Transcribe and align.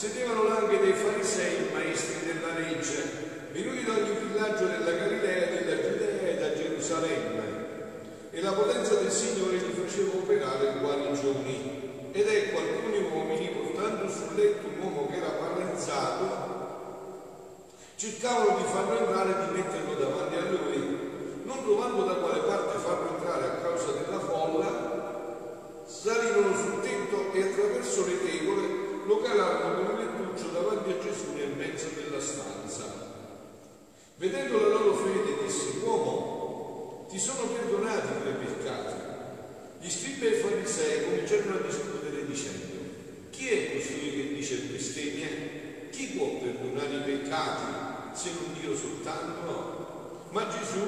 Sedevano 0.00 0.44
là 0.44 0.56
anche 0.56 0.80
dei 0.80 0.94
farisei, 0.94 1.68
maestri 1.74 2.24
della 2.24 2.58
legge, 2.58 3.04
venuti 3.52 3.84
da 3.84 3.92
ogni 3.92 4.16
villaggio 4.16 4.64
della 4.64 4.92
Galilea, 4.92 5.46
della 5.48 5.76
Giudea 5.76 6.26
e 6.26 6.36
da 6.38 6.54
Gerusalemme. 6.54 7.42
E 8.30 8.40
la 8.40 8.52
potenza 8.52 8.94
del 8.94 9.10
Signore 9.10 9.58
gli 9.58 9.76
faceva 9.76 10.16
operare 10.16 10.72
guarigioni. 10.80 12.08
Ed 12.12 12.26
ecco 12.26 12.60
alcuni 12.60 13.10
uomini, 13.12 13.48
portando 13.48 14.08
sul 14.08 14.36
letto 14.36 14.68
un 14.68 14.80
uomo 14.80 15.06
che 15.06 15.16
era 15.18 15.32
paralizzato, 15.32 16.24
cercavano 17.96 18.56
di 18.56 18.64
farlo 18.72 18.98
entrare 19.00 19.30
e 19.32 19.44
di 19.44 19.52
metterlo 19.52 19.94
davanti 20.00 20.34
a 20.34 20.48
lui, 20.48 21.42
non 21.44 21.62
trovando 21.62 22.04
da 22.04 22.14
quale 22.14 22.40
parte 22.40 22.78
farlo 22.78 23.18
entrare 23.18 23.44
a 23.44 23.56
causa 23.60 23.92
della 23.92 24.20
folla, 24.20 25.84
salirono 25.84 26.56
sul 26.56 26.80
tetto 26.80 27.32
e 27.34 27.42
attraverso 27.42 28.06
le 28.06 28.24
tegole 28.24 28.69
lo 29.10 29.18
calarono 29.18 29.74
con 29.74 29.94
un 29.94 29.98
lettuccio 29.98 30.52
davanti 30.52 30.90
a 30.90 30.98
Gesù 31.02 31.32
nel 31.34 31.56
mezzo 31.56 31.88
della 31.96 32.20
stanza. 32.20 33.08
Vedendo 34.14 34.60
la 34.60 34.68
loro 34.68 34.94
fede, 34.94 35.42
disse, 35.42 35.78
uomo, 35.82 37.06
ti 37.10 37.18
sono 37.18 37.48
perdonati 37.48 38.06
i 38.06 38.22
tuoi 38.22 38.46
peccati. 38.46 38.94
Gli 39.80 39.90
scribi 39.90 40.26
e 40.26 40.30
i 40.30 40.40
farisei 40.40 41.04
cominciarono 41.06 41.56
a 41.56 41.66
discutere 41.66 42.24
dicendo, 42.24 42.76
chi 43.30 43.48
è 43.48 43.72
costui 43.74 44.12
che 44.12 44.34
dice 44.34 44.56
bestemmie? 44.70 45.88
Chi 45.90 46.06
può 46.16 46.28
perdonare 46.38 46.98
i 46.98 47.18
peccati 47.18 48.16
se 48.16 48.30
non 48.38 48.60
Dio 48.60 48.76
soltanto? 48.76 50.28
Ma 50.30 50.46
Gesù, 50.46 50.86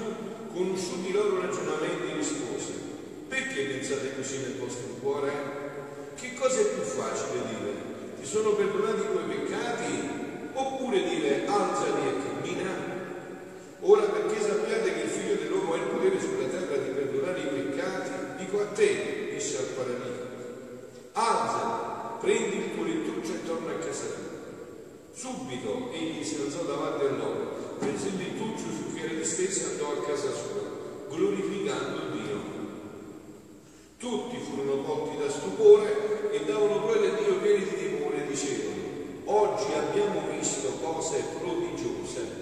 conosciuti 0.55 1.09
i 1.09 1.12
loro 1.12 1.41
ragionamenti, 1.41 2.12
rispose, 2.14 2.73
perché 3.27 3.64
pensate 3.64 4.14
così 4.14 4.36
nel 4.39 4.59
vostro 4.59 4.86
cuore? 5.01 5.61
Sono 8.33 8.55
perdonati 8.55 9.02
i 9.02 9.11
tuoi 9.11 9.25
peccati? 9.25 10.08
Oppure 10.55 11.05
dire 11.05 11.44
alzati 11.47 12.00
e 12.00 12.12
cammina? 12.25 12.70
Ora 13.80 14.05
perché 14.05 14.41
sappiate 14.41 14.94
che 14.94 15.00
il 15.02 15.08
figlio 15.11 15.34
dell'uomo 15.34 15.74
ha 15.74 15.77
il 15.77 15.83
potere 15.83 16.19
sulla 16.19 16.48
terra 16.48 16.77
di 16.78 16.91
perdonare 16.92 17.41
i 17.41 17.47
peccati, 17.47 18.11
dico 18.39 18.62
a 18.62 18.64
te, 18.72 19.33
disse 19.34 19.58
al 19.58 19.64
paralitico, 19.77 20.27
alzati, 21.12 22.24
prendi 22.24 22.56
il 22.56 22.74
tuo 22.74 22.84
lettuccio 22.84 23.33
e 23.34 23.44
torna 23.44 23.72
a 23.72 23.84
casa 23.84 24.05
tua. 24.06 24.30
Subito 25.12 25.91
egli 25.92 26.24
si 26.24 26.41
alzò 26.41 26.62
davanti 26.62 27.05
a 27.05 27.11
loro, 27.11 27.77
prese 27.80 28.08
il 28.08 28.17
lettuccio 28.17 28.64
su 28.64 28.92
cui 28.92 29.02
era 29.02 29.12
disteso 29.12 29.61
e 29.61 29.72
andò 29.72 29.92
a 29.92 30.06
casa 30.06 30.33
sua, 30.33 31.14
glorificando 31.14 32.17
Dio. 32.17 32.61
Tutti 33.98 34.36
furono 34.39 34.83
colti 34.83 35.19
da 35.19 35.28
stupore 35.28 36.30
e 36.33 36.44
davano 36.46 36.80
gloria 36.80 37.12
a 37.12 37.14
Dio 37.14 37.36
pieni 37.36 37.62
di 37.64 37.77
timore 37.77 38.24
e 38.24 38.27
dicevano, 38.27 38.80
oggi 39.33 39.72
abbiamo 39.72 40.28
visto 40.30 40.69
cose 40.83 41.22
prodigiose. 41.38 42.41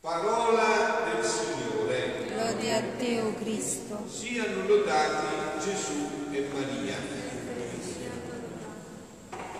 Parola 0.00 1.12
del 1.12 1.24
Signore. 1.24 2.26
Gloria 2.26 2.78
a 2.78 2.82
te, 2.98 3.20
o 3.20 3.34
Cristo. 3.34 4.02
Siano 4.08 4.66
lodati 4.66 5.60
Gesù 5.60 6.08
e 6.32 6.48
Maria. 6.52 7.20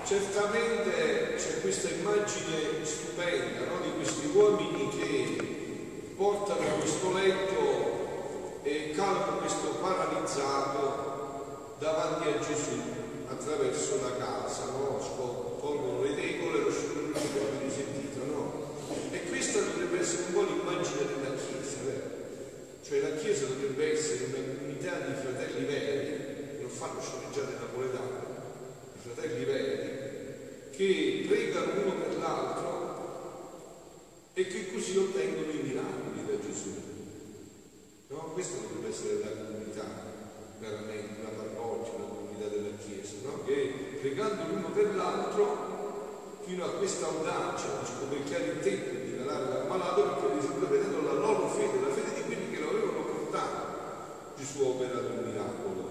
Certamente 0.05 1.35
c'è 1.37 1.61
questa 1.61 1.89
immagine 1.89 2.85
stupenda 2.85 3.67
no? 3.67 3.81
di 3.83 3.93
questi 3.95 4.27
uomini 4.35 4.89
che 4.89 6.15
portano 6.17 6.75
questo 6.81 7.13
letto 7.13 8.61
e 8.65 8.91
calano 8.95 9.39
questo 9.39 9.69
paralizzato 9.81 11.77
davanti 11.79 12.29
a 12.29 12.39
Gesù 12.41 12.92
attraverso 13.33 14.01
la 14.03 14.17
casa, 14.17 14.67
no? 14.67 15.01
Tolgono 15.61 16.03
le 16.03 16.15
tegole 16.15 16.59
e 16.59 16.61
lo 16.63 16.71
scioglimento 16.71 17.19
avete 17.19 17.71
sentito, 17.71 18.25
no? 18.25 18.75
E 19.11 19.23
questa 19.29 19.61
dovrebbe 19.61 20.01
essere 20.01 20.25
un 20.27 20.33
po' 20.33 20.43
l'immagine 20.43 21.07
della 21.07 21.35
Chiesa, 21.35 21.77
vero? 21.85 22.11
Cioè 22.83 23.01
la 23.01 23.15
Chiesa 23.17 23.47
dovrebbe 23.47 23.93
essere 23.93 24.25
una 24.25 24.57
comunità 24.57 24.99
di 24.99 25.15
fratelli 25.15 25.65
veri, 25.65 26.61
non 26.61 26.71
fanno 26.71 27.01
sceneggiate 27.01 27.55
napoletane, 27.59 28.21
i 28.95 28.99
fratelli 29.01 29.45
veri, 29.45 30.01
che 30.71 31.25
pregano 31.29 31.73
uno 31.81 31.95
per 31.95 32.19
l'altro 32.19 32.71
e 34.35 34.47
che 34.47 34.73
così 34.73 34.97
ottengono 34.97 35.51
i 35.51 35.63
miracoli 35.63 36.27
da 36.27 36.41
Gesù. 36.45 36.75
No? 38.09 38.31
Questa 38.33 38.57
dovrebbe 38.61 38.89
essere 38.89 39.21
la 39.21 39.31
comunità, 39.31 39.87
veramente, 40.59 41.23
la 41.23 41.29
parrocchia, 41.29 41.99
la 41.99 42.05
comunità 42.05 42.32
della 42.49 42.75
Chiesa, 42.79 43.15
no? 43.25 43.43
che 43.45 43.99
pregando 44.01 44.43
l'uno 44.49 44.69
per 44.71 44.95
l'altro 44.95 46.41
fino 46.45 46.65
a 46.65 46.71
questa 46.71 47.07
audacia 47.07 47.79
di 47.81 47.87
scoperchiare 47.87 48.45
il 48.45 48.61
tempo 48.61 48.91
e 48.91 49.05
di 49.05 49.17
calare 49.17 49.49
l'ammalato 49.49 50.03
perché 50.03 50.33
ad 50.33 50.39
esempio 50.39 50.69
vedendo 50.69 51.03
la 51.03 51.13
loro 51.13 51.49
fede, 51.49 51.81
la 51.81 51.93
fede 51.93 52.15
di 52.15 52.23
quelli 52.23 52.51
che 52.51 52.61
lo 52.61 52.69
avevano 52.71 53.05
portato, 53.05 54.35
Gesù 54.37 54.63
ha 54.63 54.67
operato 54.67 55.07
un 55.07 55.23
miracolo. 55.25 55.91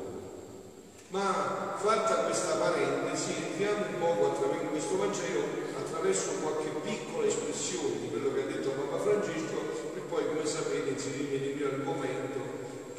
Ma 1.09 1.75
fatta 1.77 2.23
questa 2.25 2.55
parentesi, 2.55 3.33
entriamo 3.35 3.85
un 3.85 3.99
poco 3.99 4.31
attraverso 4.31 4.67
questo 4.67 4.97
Vangelo 4.97 5.61
attraverso 5.77 6.31
qualche 6.41 6.69
piccola 6.83 7.27
espressione 7.27 7.99
di 8.01 8.09
quello 8.09 8.33
che 8.33 8.41
ha 8.41 8.45
detto 8.45 8.69
Papa 8.71 9.01
Francesco 9.03 9.59
e 9.95 9.99
poi, 10.09 10.25
come 10.27 10.45
sapete, 10.45 10.89
inserirmi 10.89 11.37
nel 11.37 11.55
mio 11.55 11.67
argomento 11.67 12.39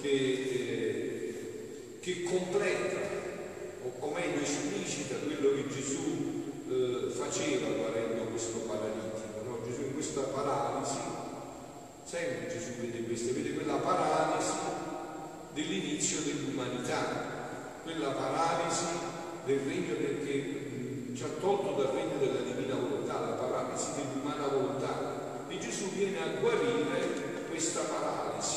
che, 0.00 0.08
eh, 0.08 1.34
che 2.00 2.22
completa, 2.22 3.01
o, 4.02 4.10
meglio 4.10 4.42
esplicita 4.42 5.14
quello 5.16 5.54
che 5.54 5.68
Gesù 5.68 6.52
eh, 6.68 7.10
faceva 7.10 7.68
guarendo 7.70 8.24
questo 8.30 8.58
paralitico. 8.66 9.42
No? 9.44 9.58
Gesù 9.64 9.82
in 9.82 9.94
questa 9.94 10.20
paralisi, 10.22 10.98
sempre 12.04 12.48
Gesù 12.48 12.80
vede 12.80 13.04
questa, 13.04 13.32
vede 13.32 13.54
quella 13.54 13.76
paralisi 13.76 14.52
dell'inizio 15.54 16.20
dell'umanità 16.20 17.32
quella 17.82 18.10
paralisi 18.10 18.84
del 19.44 19.58
regno 19.58 19.94
del, 19.94 20.24
che 20.24 21.12
ci 21.14 21.22
ha 21.24 21.40
tolto 21.40 21.72
dal 21.72 21.94
regno 21.94 22.18
della 22.18 22.40
divina 22.40 22.74
volontà, 22.74 23.20
la 23.20 23.34
paralisi 23.34 23.86
dell'umana 23.96 24.46
volontà. 24.46 25.44
E 25.48 25.58
Gesù 25.58 25.90
viene 25.90 26.18
a 26.22 26.40
guarire 26.40 27.44
questa 27.48 27.80
paralisi, 27.80 28.56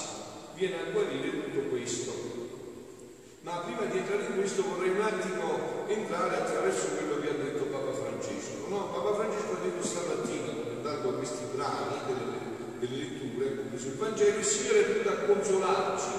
viene 0.53 0.75
a 0.79 0.91
guarire 0.91 1.29
tutto 1.31 1.69
questo. 1.69 2.24
Ma 3.45 3.61
prima 3.61 3.85
di 3.85 3.99
entrare 3.99 4.25
in 4.25 4.37
questo 4.37 4.63
vorrei 4.63 4.89
un 4.89 5.01
attimo 5.01 5.85
entrare 5.85 6.35
attraverso 6.35 6.87
quello 6.97 7.21
che 7.21 7.29
ha 7.29 7.33
detto 7.33 7.65
Papa 7.65 7.93
Francesco. 7.93 8.65
No? 8.69 8.89
Papa 8.89 9.13
Francesco 9.13 9.53
ha 9.53 9.63
detto 9.63 9.85
stamattina, 9.85 10.47
commentando 10.51 11.17
questi 11.17 11.43
brani 11.53 11.93
delle, 12.07 12.79
delle 12.79 13.03
letture, 13.03 13.55
compreso 13.57 13.85
il 13.85 13.97
Vangelo, 13.97 14.39
il 14.39 14.43
Signore 14.43 14.79
è 14.79 14.87
venuto 14.87 15.09
a 15.09 15.25
consolarci, 15.29 16.09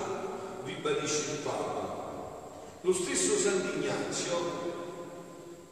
ribadisce 0.67 1.31
il 1.33 1.39
Papa. 1.43 2.05
Lo 2.83 2.93
stesso 2.93 3.37
Sant'Ignazio, 3.37 4.37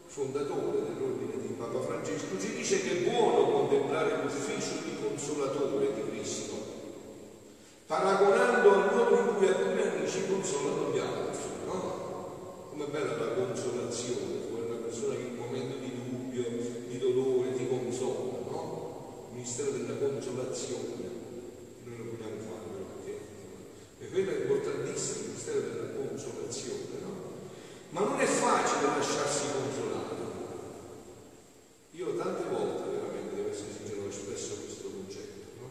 fondatore 0.07 0.83
dell'ordine 0.83 1.41
di 1.41 1.55
Papa 1.57 1.81
Francesco, 1.83 2.37
ci 2.41 2.53
dice 2.53 2.83
che 2.83 2.91
è 2.91 3.09
buono 3.09 3.53
contemplare 3.53 4.23
l'ufficio 4.25 4.83
di 4.83 4.97
consolatore 5.01 5.95
di 5.95 6.11
Cristo, 6.11 6.55
paragonando 7.87 8.73
al 8.73 8.93
modo 8.93 9.19
in 9.21 9.37
cui 9.37 9.47
alcuni 9.47 9.83
amici 9.83 10.27
consolano 10.27 10.91
gli 10.93 10.99
altri. 10.99 11.44
No? 11.65 12.69
Com'è 12.71 12.87
bella 12.87 13.17
la 13.17 13.33
consolazione, 13.35 14.47
una 14.51 14.77
persona 14.77 15.15
che 15.15 15.21
in 15.23 15.39
un 15.39 15.45
momento 15.45 15.77
di 15.79 15.93
dubbio, 15.95 16.45
di 16.89 16.99
dolore, 16.99 17.57
ti 17.57 17.67
consola, 17.69 18.51
no? 18.51 19.29
Il 19.31 19.37
ministero 19.37 19.71
della 19.71 19.97
consolazione, 19.97 21.11
noi 21.85 21.97
lo 21.97 22.05
vogliamo 22.05 22.41
fare 22.41 22.67
perché 23.03 23.21
e 24.01 24.09
quello 24.09 24.31
è 24.31 24.41
importantissimo, 24.43 25.19
il 25.19 25.27
ministero 25.29 25.61
della 25.61 25.91
consolazione, 25.95 26.99
no? 27.01 27.13
Ma 27.91 28.01
non 28.01 28.21
è 28.21 28.27
facile 28.27 28.87
lasciarsi 28.87 29.47
consolare. 29.53 30.03
Io 31.93 32.17
tante 32.17 32.43
volte, 32.51 32.91
veramente, 32.91 33.37
devo 33.37 33.51
essere 33.51 33.71
sincero, 33.71 34.03
ho 34.03 34.09
espresso 34.09 34.67
questo 34.67 34.91
concetto, 34.91 35.63
no? 35.63 35.69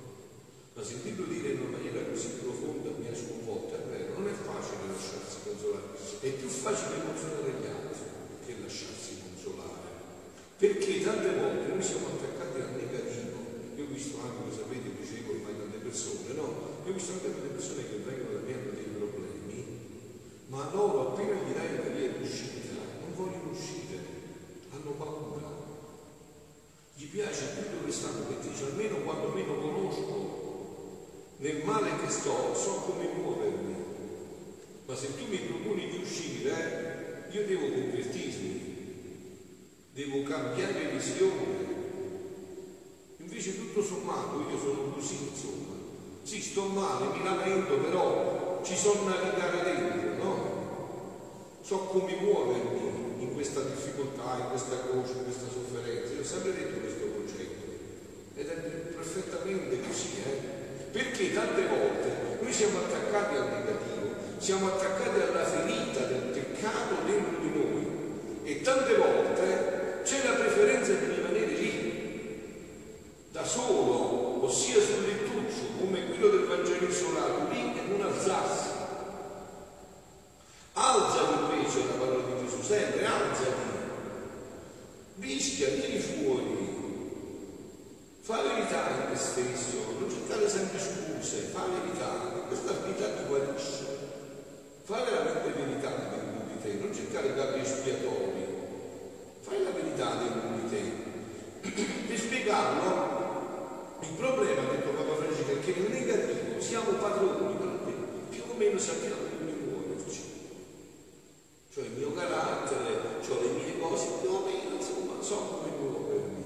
Ma 0.72 0.81
sentirlo 0.81 1.25
dire 1.25 1.51
in 1.51 1.68
una 1.68 1.75
maniera 1.75 2.00
così 2.07 2.39
profonda 2.39 2.96
mi 2.96 3.07
ha 3.12 3.16
sconvolto, 3.16 3.75
è 3.75 3.84
vero, 3.92 4.18
non 4.18 4.31
è 4.31 4.31
facile 4.31 4.88
lasciarsi 4.88 5.44
consolare, 5.44 6.00
è 6.24 6.30
più 6.31 6.48
facile 6.48 7.04
consolare 7.04 7.51
gli 7.60 7.68
altri 7.68 8.07
che 8.46 8.56
lasciarsi 8.63 9.19
consolare. 9.19 9.92
Perché 10.56 11.04
tante 11.04 11.36
volte 11.36 11.68
noi 11.75 11.84
siamo 11.84 12.07
attaccati 12.07 12.62
al 12.62 12.72
negativo. 12.72 13.36
Io 13.75 13.84
ho 13.84 13.92
visto 13.92 14.16
anche, 14.24 14.48
lo 14.48 14.56
sapete, 14.56 14.96
dicevo 14.96 15.36
ormai 15.36 15.60
tante 15.60 15.78
persone, 15.84 16.34
no? 16.39 16.73
Io 16.86 16.90
ho 16.90 16.94
visto 16.94 17.14
anche 17.14 17.32
delle 17.34 17.54
persone 17.54 17.88
che 17.88 17.96
vengono 18.04 18.34
da 18.34 18.40
me 18.46 18.54
hanno 18.54 18.72
dei 18.72 18.84
problemi, 18.84 19.66
ma 20.48 20.70
loro 20.74 21.14
appena 21.14 21.34
gli 21.42 21.54
dai 21.54 21.80
una 21.80 21.96
via 21.96 22.10
d'uscita 22.10 22.76
non 23.00 23.16
vogliono 23.16 23.52
uscire, 23.52 24.00
hanno 24.70 24.92
paura. 24.92 25.48
Gli 26.96 27.06
piace 27.06 27.56
più 27.56 27.80
dove 27.80 27.90
stanno, 27.90 28.26
perché 28.26 28.50
dice 28.50 28.66
almeno 28.66 28.98
quando 28.98 29.30
meno 29.30 29.56
conosco 29.56 30.34
nel 31.38 31.64
male 31.64 31.90
che 32.04 32.10
sto, 32.10 32.54
so 32.54 32.72
come 32.86 33.08
muovermi. 33.16 33.76
Ma 34.86 34.94
se 34.94 35.16
tu 35.16 35.26
mi 35.28 35.38
proponi 35.38 35.90
di 35.90 35.98
uscire, 35.98 37.28
io 37.32 37.46
devo 37.46 37.70
convertirmi, 37.70 38.76
devo 39.94 40.24
cambiare 40.24 40.90
visione. 40.90 41.62
Invece 43.18 43.58
tutto 43.58 43.82
sommato 43.82 44.50
io 44.50 44.58
sono 44.58 44.92
così, 44.92 45.30
insomma. 45.30 45.83
Sì, 46.24 46.42
sto 46.42 46.64
male, 46.64 47.18
mi 47.18 47.24
lamento, 47.24 47.75
però 47.75 48.62
ci 48.64 48.75
una 48.88 49.16
navigare 49.16 49.64
dentro, 49.64 50.24
no? 50.24 50.52
So 51.62 51.78
come 51.80 52.16
muovermi 52.16 53.22
in 53.24 53.34
questa 53.34 53.60
difficoltà, 53.60 54.40
in 54.40 54.48
questa 54.50 54.78
croce, 54.88 55.14
in 55.18 55.24
questa 55.24 55.48
sofferenza. 55.52 56.14
Io 56.14 56.22
ho 56.22 56.24
sempre 56.24 56.54
detto 56.54 56.80
questo 56.80 57.06
concetto. 57.12 57.64
Ed 58.36 58.48
è 58.48 58.54
perfettamente 58.96 59.80
così, 59.86 60.10
eh? 60.25 60.38
Perché 60.92 61.34
tante 61.34 61.68
volte 61.68 62.38
noi 62.42 62.54
siamo 62.54 62.78
attaccati 62.80 63.36
al 63.36 63.48
negativo, 63.50 64.16
siamo 64.38 64.68
attaccati 64.68 65.20
alla 65.20 65.44
ferita 65.44 66.06
del 66.06 66.31
peccato 66.31 66.96
dentro 67.06 67.40
di 67.42 67.50
noi 67.50 67.88
e 68.44 68.62
tante 68.62 68.96
volte 68.96 70.02
c'è 70.04 70.25
la 70.25 70.34
preferenza 70.36 70.94
di 70.94 71.06
rimanere 71.16 71.48
lì, 71.48 72.52
da 73.31 73.44
solo, 73.44 74.44
ossia 74.44 74.80
sul 74.80 75.04
lettuccio, 75.06 75.80
come 75.80 76.06
quello 76.08 76.28
del 76.28 76.46
Vangelo 76.46 76.88
isolato, 76.88 77.48
lì 77.52 77.74
e 77.78 77.81
non 77.88 78.02
alzarsi. 78.24 78.70
Alzati 80.74 81.56
invece 81.56 81.86
la 81.86 81.94
parola 81.94 82.24
di 82.24 82.46
Gesù, 82.46 82.62
sempre 82.62 83.06
alzati, 83.06 83.52
rischia, 85.20 85.68
vieni 85.70 86.00
fuori, 86.00 86.72
Fa 88.24 88.42
verità 88.42 88.88
in 88.88 89.12
te 89.12 89.18
stesso, 89.18 90.00
non 90.00 90.10
cercare 90.10 90.48
sempre 90.48 90.80
scuse, 90.80 91.52
fa 91.52 91.66
verità, 91.68 92.08
questa 92.48 92.72
verità 92.72 93.20
ti 93.20 93.24
guarisce. 93.28 93.84
Fa 94.86 95.04
veramente 95.04 95.52
verità 95.52 95.90
dentro 95.90 96.48
di 96.48 96.62
te, 96.62 96.74
non 96.80 96.94
cercare 96.94 97.36
capi 97.36 97.60
espiatori, 97.60 98.48
fai 99.42 99.64
la 99.64 99.72
verità 99.72 100.16
dentro 100.16 100.50
di 100.56 100.70
te. 100.70 101.74
Per 102.08 102.18
spiegarlo, 102.18 103.98
il 104.00 104.16
problema, 104.16 104.72
detto 104.72 104.90
Papa 104.92 105.16
Francesco, 105.16 105.52
è 105.52 105.60
che 105.60 105.74
nel 105.80 105.92
negativo 105.92 106.62
siamo 106.62 106.92
padroni, 106.92 107.53
o 108.54 108.58
meno 108.58 108.78
sappiamo 108.78 109.16
come 109.16 109.52
muoverci. 109.52 110.22
Cioè 111.74 111.86
il 111.86 111.92
mio 111.98 112.14
carattere, 112.14 113.00
cioè 113.26 113.42
le 113.42 113.50
mie 113.50 113.80
cose, 113.80 114.08
più 114.22 114.30
o 114.30 114.46
meno, 114.46 114.76
insomma, 114.76 115.22
so 115.22 115.36
come 115.36 115.72
muovermi. 115.80 116.44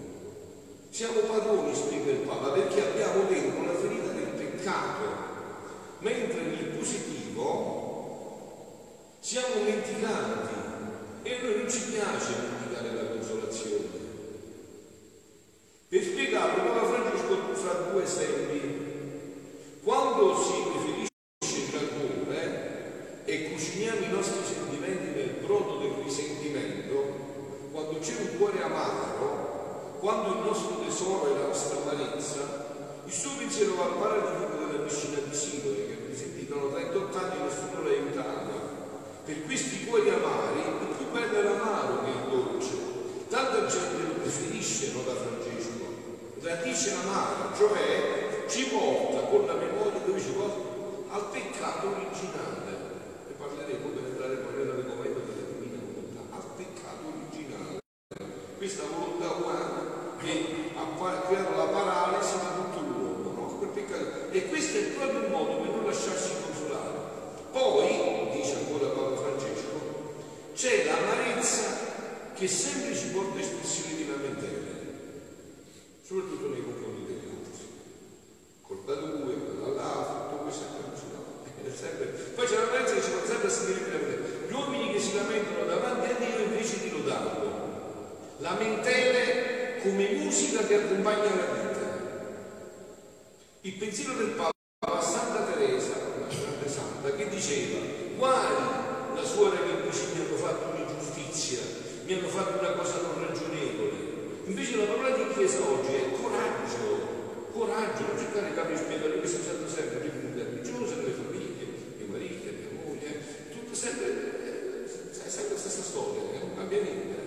Siamo 0.90 1.20
padroni, 1.20 1.76
spiega 1.76 2.12
il 2.12 2.20
Papa, 2.20 2.52
perché 2.52 2.82
abbiamo 2.82 3.24
dentro 3.28 3.66
la 3.66 3.78
ferita 3.78 4.12
del 4.12 4.30
peccato, 4.30 5.06
mentre 6.00 6.42
nel 6.42 6.66
positivo 6.78 7.76
siamo 9.20 9.64
menticanti 9.64 10.56
e 11.24 11.34
a 11.34 11.42
noi 11.42 11.58
non 11.58 11.70
ci 11.70 11.82
piace 11.92 12.34
dimenticare 12.40 12.94
la 12.94 13.10
consolazione. 13.10 13.86
Per 15.90 16.04
spiegarlo, 16.04 16.64
Papa 16.64 16.86
Francesco 16.86 17.54
fra 17.54 17.74
due 17.92 18.04
esempi. 18.04 18.86
Quando 19.84 20.36
si 20.42 20.54
riferisce 20.74 21.66
il 21.66 21.72
rancore 21.72 23.24
e 23.26 23.52
cuciniamo 23.52 24.06
i 24.06 24.10
nostri 24.10 24.44
sentimenti 24.44 25.18
nel 25.18 25.36
brodo 25.46 25.78
del 25.78 26.04
risentimento, 26.04 27.16
quando 27.72 28.00
c'è 28.00 28.16
un 28.20 28.38
cuore 28.38 28.62
amaro, 28.64 29.98
quando 30.00 30.40
il 30.40 30.46
nostro 30.46 30.80
tesoro 30.80 31.34
è 31.34 31.40
la 31.40 31.48
nostra 31.48 31.78
amarezza, 31.82 32.66
il 33.58 33.66
suo 33.66 33.74
pensiero 33.74 33.76
va 33.76 33.86
al 33.86 33.98
paradiso 33.98 34.68
della 34.70 34.84
piscina 34.86 35.18
di 35.18 35.36
Sidone, 35.36 35.88
che 35.88 35.94
avete 35.98 36.16
sentito, 36.16 36.70
38 36.70 37.18
anni 37.18 37.42
nessuno 37.42 37.82
l'ha 37.82 37.90
aiutato. 37.90 38.54
Per 39.26 39.46
questi 39.46 39.86
cuori 39.86 40.10
amari, 40.10 40.60
il 40.62 40.96
più 40.96 41.10
bello 41.12 41.40
è 41.40 41.44
l'amaro 41.44 42.04
che 42.04 42.10
il 42.10 42.30
dolce. 42.30 42.76
Tanta 43.30 43.66
gente 43.66 44.04
lo 44.06 44.14
preferisce, 44.22 44.92
no, 44.94 45.02
da 45.02 45.16
Francesco. 45.16 45.86
Radice 46.40 46.92
amara, 47.02 47.52
cioè 47.58 48.46
ci 48.48 48.70
porta 48.70 49.26
con 49.26 49.48
la 49.48 49.54
memoria, 49.54 50.06
dove 50.06 50.22
ci 50.22 50.32
porta? 50.32 51.16
Al 51.16 51.26
peccato 51.32 51.88
originale. 51.88 52.78
Ne 53.28 53.34
parleremo 53.38 53.90
per 53.90 54.04
entrare 54.06 54.36
poi 54.36 54.54
nell'argomento 54.54 55.20
della 55.26 55.48
divina 55.58 55.82
volontà, 55.82 56.22
al 56.30 56.46
peccato 56.56 57.04
originale. 57.10 57.80
Questa 58.58 58.84
volontà 58.86 59.34
umana 59.34 60.16
che 60.22 60.72
ha 60.76 60.86
creato 61.28 61.58
la 61.58 61.66
paralisi 61.66 62.38
di 62.38 62.48
tutto 62.56 62.80
l'uomo, 62.80 63.32
no? 63.34 63.46
E 64.32 64.48
questo 64.50 64.78
è 64.78 64.82
proprio 64.98 65.26
un 65.26 65.32
modo 65.32 65.62
per 65.62 65.70
non 65.76 65.86
lasciarsi 65.86 66.32
consolare. 66.42 66.96
Poi, 67.52 68.30
dice 68.34 68.56
ancora 68.56 68.88
Papa 68.90 69.16
Francesco, 69.16 70.14
c'è 70.54 70.86
l'amarezza 70.86 71.64
che 72.34 72.48
sempre 72.48 72.96
ci 72.96 73.08
porta 73.08 73.38
a 73.38 73.42
espressioni 73.42 73.96
di 73.96 74.08
lamentele, 74.08 74.76
soprattutto 76.04 76.50
nei 76.50 76.64
confronti 76.64 77.06
degli 77.06 77.30
altri. 77.30 77.66
Colpa 78.62 78.94
tua, 78.94 79.10
quella 79.10 79.74
là, 79.74 80.28
tutto 80.30 80.44
questo 80.44 80.66
è 80.66 81.72
sempre. 81.74 82.06
Poi 82.06 82.46
c'è 82.46 82.56
l'amarezza 82.56 82.94
che 82.94 83.02
ci 83.02 83.12
porta 83.12 83.28
sempre 83.28 83.48
a 83.48 83.52
sentire 83.52 83.84
di 83.84 83.92
lamentele. 83.92 84.48
Gli 84.48 84.54
uomini 84.54 84.94
che 84.94 85.00
si 85.00 85.16
lamentano 85.16 85.66
davanti 85.66 86.12
a 86.12 86.16
Dio 86.18 86.44
invece 86.46 86.80
di 86.80 86.92
lodarlo. 86.92 87.66
Lamentele 88.40 89.80
come 89.82 90.12
musica 90.12 90.66
che 90.66 90.76
accompagna 90.76 91.24
la 91.24 91.54
vita. 91.54 91.78
Il 93.62 93.74
pensiero 93.74 94.14
del 94.14 94.30
Papa 94.30 94.52
a 94.80 95.02
Santa 95.02 95.52
Teresa, 95.52 95.94
una 96.16 96.28
grande 96.28 96.70
santa, 96.70 97.12
che 97.16 97.30
diceva, 97.30 97.80
guai 98.16 98.54
la 99.16 99.24
suora 99.24 99.58
che 99.58 99.72
invece 99.82 100.14
mi 100.14 100.22
hanno 100.22 100.38
fatto 100.38 100.70
un'ingiustizia, 100.70 101.60
mi 102.06 102.14
hanno 102.14 102.28
fatto 102.28 102.60
una 102.60 102.74
cosa 102.74 103.02
non 103.02 103.26
ragionevole. 103.28 103.96
Invece 104.46 104.78
la 104.78 104.86
parola 104.86 105.18
di 105.18 105.34
Chiesa 105.34 105.58
oggi 105.68 105.94
è 105.94 106.12
coraggio, 106.22 107.50
coraggio, 107.52 108.06
non 108.06 108.18
cercare 108.18 108.54
capi 108.54 108.74
espiatori, 108.74 109.18
questo 109.18 109.42
sempre 109.42 109.68
sempre 109.68 110.02
di 110.02 110.10
comunità 110.10 110.44
religiose, 110.44 110.96
nelle 110.96 111.12
famiglie, 111.12 111.66
mio 111.98 112.08
marito, 112.08 112.54
mia 112.54 112.86
moglie, 112.86 113.20
tutto 113.50 113.74
sempre, 113.74 114.06
eh, 114.06 114.88
sempre 114.88 115.54
la 115.54 115.60
stessa 115.60 115.82
storia, 115.82 116.22
non 116.40 116.56
cambia 116.56 116.82
niente, 116.84 117.18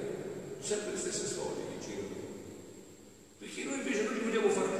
sempre 0.60 0.92
le 0.92 0.98
stesse 0.98 1.26
storie 1.26 1.64
che 1.72 1.84
girano. 1.84 2.14
Perché 3.38 3.64
noi 3.64 3.78
invece 3.78 4.02
non 4.02 4.12
li 4.14 4.20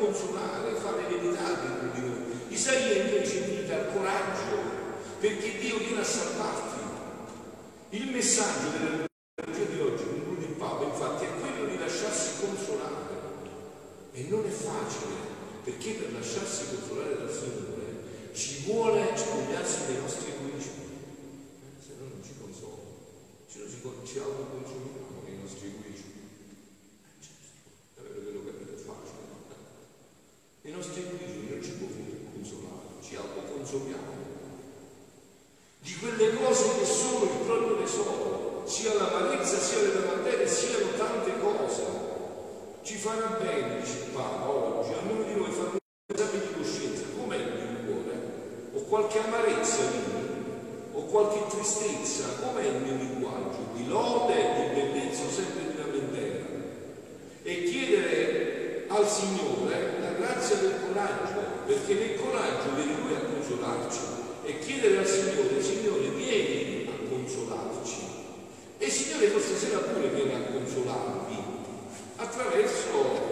consolare, 0.00 0.75
fare 0.75 1.02
verità 1.09 1.52
dentro 1.52 1.88
di 1.92 2.00
noi. 2.00 2.19
Isaia 2.49 3.04
invece 3.04 3.37
invita 3.38 3.75
al 3.76 3.92
coraggio, 3.92 4.57
perché 5.21 5.59
Dio 5.59 5.76
viene 5.78 6.00
a 6.00 6.04
salvarti. 6.04 6.80
Il 7.90 8.11
messaggio 8.11 8.71
della 8.71 9.04
liturgia 9.37 9.71
di 9.71 9.80
oggi, 9.80 10.04
conclude 10.04 10.45
il 10.47 10.52
Papa, 10.52 10.85
infatti, 10.85 11.25
è 11.25 11.28
quello 11.40 11.69
di 11.69 11.78
lasciarsi 11.78 12.40
consolare. 12.40 13.19
E 14.12 14.26
non 14.28 14.45
è 14.45 14.50
facile, 14.50 15.14
perché 15.62 15.92
per 15.92 16.12
lasciarsi 16.12 16.64
consolare 16.75 17.16
dal 17.16 17.30
Signore 17.30 18.33
ci 18.33 18.64
vuole 18.64 19.12
spogliarsi 19.14 19.87
dei 19.87 20.00
nostri 20.00 20.33
egoismi. 20.33 20.85
Eh, 21.61 21.83
se 21.85 21.92
no 21.99 22.09
non 22.09 22.23
ci 22.25 22.33
consola, 22.40 22.76
ci, 23.50 23.59
ci, 23.69 23.80
ci 24.04 24.19
autoconsumiamo 24.19 25.23
nei 25.26 25.38
nostri 25.42 25.69
egoismi. 25.69 26.11
I 30.62 30.73
nostri 30.73 31.00
equilibri 31.00 31.49
non 31.50 31.62
ci 31.62 31.73
può 31.73 31.88
consolare, 32.35 33.02
ci 33.02 33.16
autoconsoliamo. 33.16 34.12
Di 35.80 35.95
quelle 35.95 36.35
cose 36.37 36.78
che 36.78 36.85
sono 36.85 37.25
il 37.25 37.47
proprio 37.47 37.78
tesoro, 37.78 38.62
sia 38.66 38.95
l'amarezza, 38.95 39.59
sia 39.59 39.80
le 39.80 39.95
lamentele, 39.95 40.47
siano 40.47 40.92
tante 40.99 41.38
cose. 41.40 41.83
Ci 42.83 42.97
farà 42.97 43.30
bene, 43.43 43.81
dice 43.81 44.11
Papa, 44.13 44.49
oggi, 44.49 44.93
a 44.93 45.03
noi 45.07 45.25
di 45.25 45.41
noi 45.41 45.51
fare 45.51 45.69
un 45.71 45.79
esame 46.15 46.41
di 46.41 46.53
coscienza, 46.57 47.03
com'è 47.17 47.37
il 47.37 47.53
mio 47.57 47.95
cuore? 47.95 48.17
Ho 48.75 48.81
qualche 48.83 49.19
amarezza 49.19 49.83
lì? 49.91 50.19
Ho 50.93 51.05
qualche 51.07 51.47
tristezza? 51.49 52.25
Com'è 52.41 52.65
il 52.65 52.83
mio 52.83 52.97
linguaggio? 52.97 53.69
Di 53.75 53.89
lode, 53.89 54.35
di 54.35 54.81
bellezza 54.81 55.23
o 55.25 55.31
sempre 55.31 55.73
di 55.73 55.79
lamentela? 55.79 56.47
E 57.43 57.65
chiedere 57.65 58.85
al 58.89 59.09
Signore 59.09 60.01
grazia 60.21 60.57
del 60.57 60.75
coraggio, 60.87 61.41
perché 61.67 61.95
nel 61.95 62.21
coraggio 62.21 62.75
viene 62.75 62.95
Lui 63.01 63.15
a 63.15 63.21
consolarci 63.21 64.01
e 64.45 64.59
chiedere 64.59 64.99
al 64.99 65.07
Signore, 65.07 65.63
Signore, 65.63 66.09
vieni 66.11 66.89
a 66.89 67.09
consolarci. 67.09 68.01
E 68.79 68.91
Signore 68.91 69.31
questa 69.33 69.57
sera 69.57 69.79
pure 69.79 70.09
viene 70.09 70.35
a 70.35 70.53
consolarvi 70.53 71.37
attraverso 72.17 73.30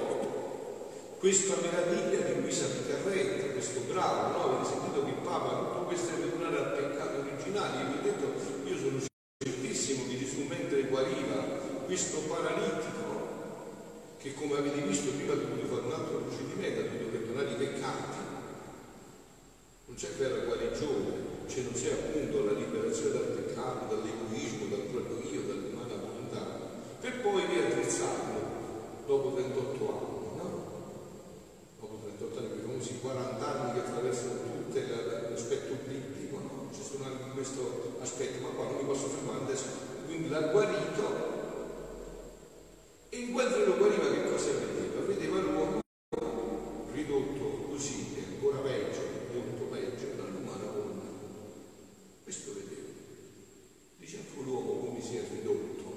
questa 1.19 1.57
meraviglia 1.61 2.21
di 2.21 2.41
Luisa 2.41 2.67
Picarretta, 2.67 3.53
questo 3.53 3.81
bravo, 3.91 4.33
no? 4.33 4.45
Avete 4.45 4.71
sentito 4.71 5.05
che 5.05 5.13
Papa 5.23 5.59
tutto 5.59 5.87
questo 5.87 6.15
è 6.15 6.19
per 6.19 6.29
tornare 6.31 6.57
al 6.59 6.73
peccato 6.73 7.19
originale, 7.19 7.83
io 7.83 7.89
vi 7.91 7.99
ho 7.99 8.03
detto, 8.03 8.69
io 8.69 8.77
sono 8.79 9.01
certissimo 9.43 10.07
che 10.09 10.19
Gesù 10.19 10.43
mentre 10.49 10.83
guariva 10.83 11.43
questo 11.87 12.19
paralitico 12.21 13.09
che 14.19 14.35
come 14.35 14.59
avete 14.59 14.83
visto 14.83 15.11
prima 15.13 15.33
ha 15.33 15.37
dovuto 15.37 15.67
fare 15.67 15.87
un 15.87 15.93
altro 15.93 16.19
procedimento, 16.19 16.81
ha 16.81 16.83
dovuto 16.85 17.11
perdonare 17.11 17.51
i 17.51 17.55
peccati. 17.55 18.17
c'è 19.95 20.09
vera 20.19 20.45
guarigione, 20.45 21.47
se 21.47 21.63
non 21.63 21.73
c'è 21.73 21.93
appunto 21.93 22.45
la 22.45 22.53
liberazione 22.53 23.11
dal 23.11 23.35
peccato, 23.35 23.95
dall'egoismo, 23.95 24.67
dal 24.67 24.87
proprio 24.93 25.19
io, 25.33 25.43
dall'umana 25.43 25.95
volontà, 25.97 26.47
per 27.01 27.21
poi 27.21 27.47
riaddrizzarlo 27.47 28.39
dopo 29.07 29.35
38 29.35 29.89
anni, 29.89 30.37
no? 30.37 30.49
Dopo 31.81 31.99
38 32.05 32.39
anni, 32.39 32.49
perché 32.49 32.63
famosi 32.63 32.98
40 33.09 33.47
anni 33.47 33.73
che 33.73 33.79
attraversano 33.87 34.33
tutto 34.33 34.79
l'aspetto 35.31 35.75
biblico, 35.87 36.39
no? 36.39 36.69
Ci 36.73 36.83
sono 36.83 37.05
anche 37.05 37.31
questo 37.33 37.97
aspetto, 38.01 38.43
ma 38.43 38.49
qua 38.51 38.65
non 38.65 38.77
mi 38.77 38.85
posso 38.85 39.09
fermare 39.09 39.45
adesso. 39.45 39.67
Quindi 40.05 40.29
l'ha 40.29 40.41
guarito 40.49 41.37
e 43.09 43.17
in 43.17 43.33
quanto 43.33 43.65
lo 43.65 43.77
guariva 43.77 44.11
che 44.11 44.31
cosa 44.31 44.53
vedeva? 44.53 45.07
Vedeva 45.07 45.41
l'uomo 45.41 45.81
ridotto 46.93 47.69
così, 47.71 48.15
ancora 48.29 48.59
peggio, 48.59 49.01
molto 49.33 49.65
peggio 49.75 50.07
dall'umana 50.17 50.71
volontà. 50.71 51.07
Questo 52.25 52.53
vedeva. 52.53 52.89
Dice 53.97 54.19
anche 54.19 54.43
l'uomo 54.43 54.73
come 54.85 55.01
si 55.01 55.17
è 55.17 55.25
ridotto 55.31 55.97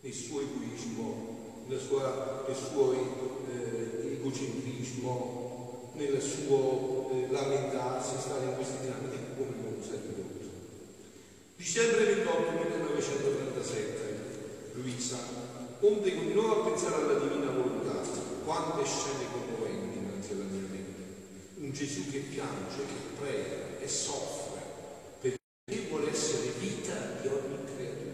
nel 0.00 0.12
suo 0.14 0.40
egoismo, 0.40 1.64
nel 1.66 1.78
suo, 1.78 2.00
nel 2.46 2.56
suo 2.56 2.92
eh, 2.92 4.12
egocentrismo, 4.14 5.51
nel 5.94 6.20
suo 6.20 7.10
eh, 7.12 7.26
lamentarsi, 7.30 8.16
stare 8.18 8.44
in 8.44 8.54
questi 8.54 8.78
dinamiche 8.80 9.18
come 9.36 9.54
l'uomo 9.60 9.82
si 9.82 9.90
è. 9.90 10.12
Dicembre 11.62 12.04
28 12.04 12.50
1937, 12.50 14.72
Luisa, 14.74 15.16
onde 15.78 16.14
continuò 16.14 16.60
a 16.60 16.64
pensare 16.68 16.96
alla 16.96 17.20
divina 17.20 17.50
volontà, 17.50 18.02
quante 18.44 18.84
scene 18.84 19.30
commoventi 19.30 19.98
innanzi 19.98 20.32
alla 20.32 20.50
mia 20.50 20.66
mente. 20.68 21.02
Un 21.58 21.70
Gesù 21.70 22.10
che 22.10 22.18
piange, 22.18 22.84
che 22.84 23.14
prega 23.16 23.78
e 23.78 23.86
soffre, 23.86 24.60
perché 25.20 25.86
vuole 25.88 26.10
essere 26.10 26.50
vita 26.58 27.20
di 27.20 27.28
ogni 27.28 27.58
creatura. 27.74 28.12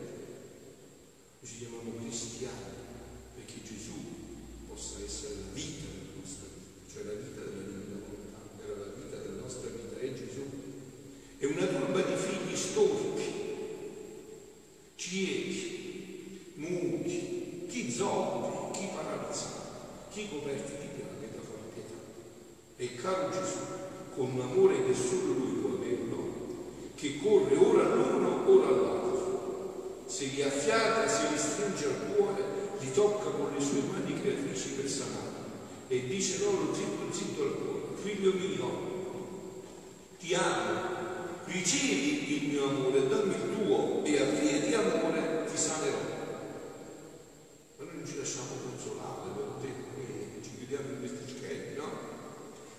Ci 1.43 1.57
chiamiamo 1.57 1.95
cristiani, 1.99 2.77
perché 3.35 3.63
Gesù 3.65 3.95
possa 4.69 4.99
essere 5.03 5.35
la 5.35 5.53
vita 5.55 5.87
della 5.89 6.21
nostra 6.21 6.49
vita, 6.53 6.93
cioè 6.93 7.05
la 7.05 7.15
vita 7.15 7.41
della 7.41 7.65
divina 7.65 7.97
volontà, 8.05 8.45
era 8.63 8.77
la 8.77 8.93
vita 8.93 9.17
della 9.17 9.41
nostra 9.41 9.71
vita, 9.71 9.97
è 9.99 10.13
Gesù. 10.13 10.45
È 11.39 11.47
una 11.47 11.67
turba 11.67 12.03
di 12.03 12.15
figli 12.15 12.57
storici, 12.71 13.33
ciechi, 14.97 16.53
muti, 16.55 17.67
chi 17.69 17.91
zoppi, 17.91 18.79
chi 18.79 18.89
paralizzati, 18.95 19.61
chi 20.11 20.29
coperti 20.29 20.73
di 20.81 20.89
piaghe 20.95 21.31
da 21.35 21.41
far 21.41 21.61
pietà. 21.73 21.95
E 22.77 22.95
caro 22.97 23.31
Gesù, 23.31 23.59
con 24.15 24.33
un 24.33 24.41
amore 24.41 24.85
che 24.85 24.95
solo 24.95 25.33
Lui 25.33 25.61
può 25.61 25.71
averlo, 25.75 26.17
che 26.95 27.19
corre 27.23 27.57
ora 27.57 27.85
all'uno, 27.85 28.49
ora 28.49 28.69
all'altro, 28.69 30.05
se 30.07 30.27
li 30.27 30.43
affiata, 30.43 31.09
se 31.09 31.29
li 31.31 31.39
stringe 31.39 31.85
al 31.85 32.15
cuore, 32.15 32.45
li 32.81 32.93
tocca 32.93 33.31
con 33.31 33.53
le 33.57 33.65
sue 33.65 33.83
mani 33.91 34.21
creatrici 34.21 34.71
per 34.71 34.89
sanare 34.89 35.29
e 35.89 36.07
dice 36.07 36.45
loro 36.45 36.75
zitto 36.75 37.13
zitto 37.13 37.43
al 37.43 37.55
cuore, 37.55 37.81
figlio 38.03 38.33
mio, 38.35 38.87
ti 40.19 40.35
amo, 40.35 40.88
ricevi 41.59 42.37
il 42.37 42.49
mio 42.51 42.69
amore, 42.69 43.09
dammi 43.09 43.35
il 43.35 43.43
tuo 43.57 44.05
e 44.05 44.21
a 44.21 44.25
via 44.25 44.61
di 44.61 44.75
amore 44.75 45.45
ti 45.51 45.57
sanerò. 45.57 45.99
Ma 47.79 47.85
noi 47.85 47.95
non 47.97 48.07
ci 48.07 48.17
lasciamo 48.17 48.55
consolare, 48.63 49.35
noi 49.35 49.73
ci 50.43 50.51
chiudiamo 50.57 50.89
in 50.91 50.99
questi 51.01 51.35
schemi, 51.35 51.75
no? 51.77 51.89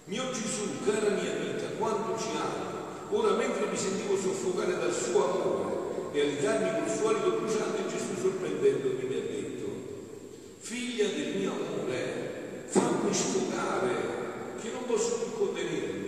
Mio 0.06 0.32
Gesù, 0.32 0.80
cara 0.86 1.10
mia 1.10 1.36
vita, 1.36 1.68
quanto 1.78 2.18
ci 2.18 2.30
ami, 2.36 2.66
ora 3.12 3.36
mentre 3.36 3.68
mi 3.68 3.78
sentivo 3.78 4.16
soffocare 4.16 4.78
dal 4.78 4.94
suo 4.94 5.32
amore 5.32 5.78
e 6.14 6.22
alitarmi 6.22 6.80
col 6.80 6.96
suo 6.96 7.10
alito 7.10 7.32
bruciante, 7.38 7.88
Gesù 7.88 8.16
sorprendendomi 8.20 9.04
mi 9.04 9.16
ha 9.16 9.22
detto, 9.22 9.68
figlia 10.60 11.08
del 11.08 11.36
mio 11.36 11.52
amore, 11.52 12.66
fammi 12.68 13.14
sfogare, 13.14 13.94
che 14.62 14.72
non 14.72 14.86
posso 14.86 15.20
più 15.20 15.38
contenermi. 15.38 16.08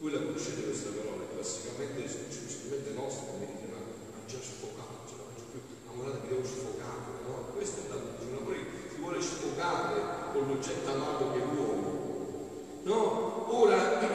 Voi 0.00 0.10
la 0.10 0.18
conoscete 0.18 0.64
questa 0.64 0.90
parola, 0.90 1.22
classicamente, 1.32 2.08
specialmente 2.08 2.90
nostra, 2.98 3.30
come 3.30 3.46
dite, 3.46 3.70
ma 3.70 3.78
ha 3.78 4.26
già 4.26 4.42
sfogato, 4.42 5.06
ce 5.06 5.14
la 5.14 5.30
faccio 5.30 5.46
più, 5.54 5.62
amorata 5.86 6.18
mi 6.26 6.28
devo 6.28 6.42
sfogare, 6.42 7.22
no? 7.22 7.54
Questo 7.54 7.78
è 7.78 7.88
da 7.88 7.94
un 8.02 8.34
amore 8.34 8.58
che 8.66 8.90
si 8.90 8.98
vuole 8.98 9.22
sfogare 9.22 10.02
con 10.34 10.48
l'oggetto 10.48 10.90
amato 10.90 11.30
che 11.30 11.38
è 11.38 11.44
l'uomo. 11.54 12.00
No? 12.82 13.46
Ora 13.62 14.10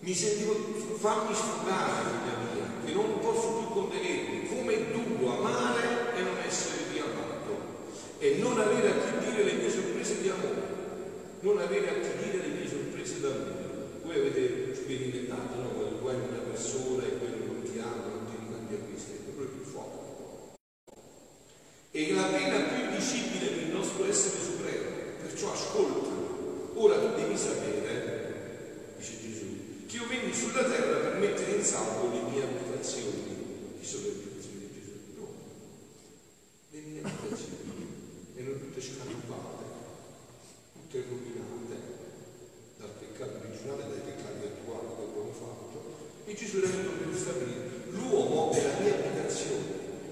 mi 0.00 0.14
sentivo, 0.14 0.54
fammi 0.96 1.34
sfogare, 1.34 2.00
figlia 2.08 2.36
mia, 2.48 2.66
che 2.82 2.92
non 2.94 3.18
posso 3.20 3.60
più 3.60 3.68
contenermi, 3.76 4.48
come 4.48 4.72
è 4.72 4.84
duro 4.96 5.36
amare 5.36 6.16
e 6.16 6.22
non 6.22 6.38
essere 6.46 6.84
più 6.90 7.02
amato, 7.02 7.92
e 8.18 8.36
non 8.40 8.58
avere 8.58 8.88
a 8.88 8.94
chi 9.04 9.28
dire 9.28 9.44
le 9.44 9.52
mie 9.52 9.70
sorprese 9.70 10.22
di 10.22 10.28
amore, 10.30 10.62
non 11.40 11.58
avere 11.58 11.90
a 11.90 12.00
chi 12.00 12.24
dire 12.24 12.46
le 12.46 12.54
mie 12.54 12.66
sorprese 12.66 13.20
d'amore. 13.20 13.66
Voi 14.08 14.20
avete 14.20 14.74
sperimentato, 14.74 15.60
no? 15.60 15.68
Quando 15.68 15.98
tu 15.98 16.06
hai 16.06 16.14
una 16.14 16.38
persona 16.48 17.04
e 17.04 17.18
quello 17.18 17.44
non 17.44 17.62
ti 17.62 17.78
ama, 17.78 18.08
non 18.08 18.24
ti 18.24 18.36
ricambia 18.40 18.78
questo, 18.88 19.12
è 19.12 19.16
proprio 19.16 19.48
più 19.48 19.62
forte. 19.62 20.56
E 21.90 22.14
la 22.14 22.22
pena 22.22 22.60
più 22.72 22.96
visibile 22.96 23.54
del 23.54 23.74
nostro 23.74 24.08
essere 24.08 24.40
supremo, 24.40 24.88
perciò 25.20 25.52
ascolta. 25.52 26.16
Ora 26.80 26.96
tu 26.96 27.14
devi 27.16 27.36
sapere, 27.36 28.96
dice 29.08 29.20
Gesù, 29.22 29.86
che 29.86 29.96
io 29.96 30.06
venni 30.06 30.34
sulla 30.34 30.64
terra 30.64 30.98
per 30.98 31.18
mettere 31.18 31.56
in 31.56 31.64
salvo 31.64 32.10
le 32.12 32.20
mie 32.30 32.42
abitazioni. 32.42 33.76
Chi 33.80 33.86
sono 33.86 34.04
le 34.04 34.12
abitazioni 34.12 34.58
di 34.58 34.68
Gesù? 34.74 34.92
No, 35.16 35.26
le 36.70 36.80
mie 36.80 37.00
abitazioni 37.02 37.86
erano 38.36 38.58
tutte 38.58 38.80
scarpate, 38.80 39.64
tutte 40.72 41.04
rovinate 41.08 41.76
dal 42.78 42.92
peccato 42.98 43.38
originale, 43.40 43.88
dai 43.88 44.04
peccati 44.04 44.44
attuali 44.44 44.88
che 44.96 45.02
abbiamo 45.02 45.32
fatto. 45.32 45.76
E 46.26 46.34
Gesù 46.34 46.58
era 46.58 46.68
venuto 46.68 47.04
per 47.04 47.18
stabilire 47.18 47.66
l'uomo 47.90 48.52
è 48.52 48.62
la 48.62 48.78
mia 48.80 48.94
abitazione, 48.94 49.64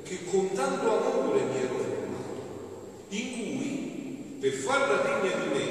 che 0.02 0.24
con 0.30 0.52
tanto 0.54 1.04
amore 1.04 1.42
mi 1.44 1.58
ero 1.58 1.76
formato, 1.76 3.04
in 3.08 3.32
cui, 3.32 4.38
per 4.40 4.52
farla 4.52 5.02
degna 5.02 5.36
di 5.36 5.48
me, 5.48 5.64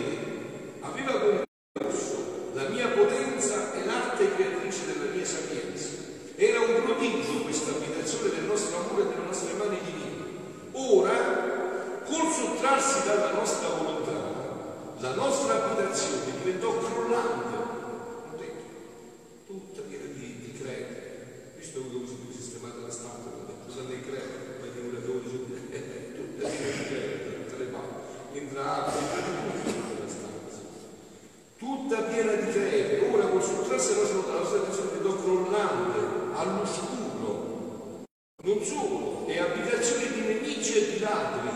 aveva 0.82 1.20
concorso 1.20 2.52
la 2.54 2.70
mia 2.70 2.88
potenza 2.90 3.74
e 3.74 3.86
l'arte 3.86 4.36
creatrice 4.36 4.86
della 4.86 5.12
mia 5.12 5.26
sapienza. 5.26 5.90
Era 6.36 6.60
un 6.62 6.84
prodigio 6.84 7.42
questa 7.42 7.72
abitazione 7.72 8.30
del 8.30 8.44
nostro 8.44 8.78
amore 8.78 9.02
e 9.04 9.08
delle 9.08 9.26
nostre 9.26 9.54
mani 9.54 9.78
divine. 9.84 10.24
Ora, 10.74 12.02
col 12.06 12.32
sottrarsi 12.32 13.06
dalla 13.06 13.32
nostra 13.34 13.70
volontà, 13.70 14.94
la 15.00 15.16
nostra 15.16 15.66
abitazione 15.66 16.32
diventò 16.44 16.78
crollante. 16.78 17.56
Ho 18.32 18.38
detto, 18.38 18.64
tutta 19.48 19.82
piena 19.82 20.06
di, 20.06 20.40
di 20.40 20.54
crepe. 20.60 21.04
Visto 21.58 21.82
come 21.82 22.08
si 22.08 22.14
è 22.14 22.34
sistemata 22.34 22.80
la 22.80 22.92
stanza, 22.92 23.30
usando 23.68 23.94
i 23.94 24.02
crepe, 24.02 24.60
poi 24.60 24.70
i 24.70 24.82
muratori, 24.82 25.30
tutta 25.30 26.48
piena 26.48 26.72
di 26.72 26.84
crepe 26.86 27.24
da 27.26 27.44
tutte 27.44 27.58
le 27.58 27.66
parti. 27.66 28.38
Entra 28.38 28.76
acqua, 28.76 29.00
entra 29.00 29.20
di 29.20 29.32
tutto 29.64 29.94
nella 29.94 30.08
stanza. 30.08 30.60
Tutta 31.58 32.02
piena 32.04 32.34
di 32.34 32.52
crepe. 32.52 33.10
Ora 33.14 33.28
col 33.28 33.42
sottrarsi 33.42 33.94
dalla 33.94 34.12
nostra, 34.12 34.34
la 34.34 34.40
nostra 34.40 34.58
abitazione 34.60 34.92
diventò 34.92 35.24
crollante, 35.24 36.00
all'oscuro. 36.36 38.04
Non 38.44 38.64
solo, 38.64 39.26
è 39.28 39.38
abitazione 39.40 40.12
di 40.12 40.20
nemici 40.20 40.74
e 40.78 40.92
di 40.92 41.00
ladri. 41.00 41.50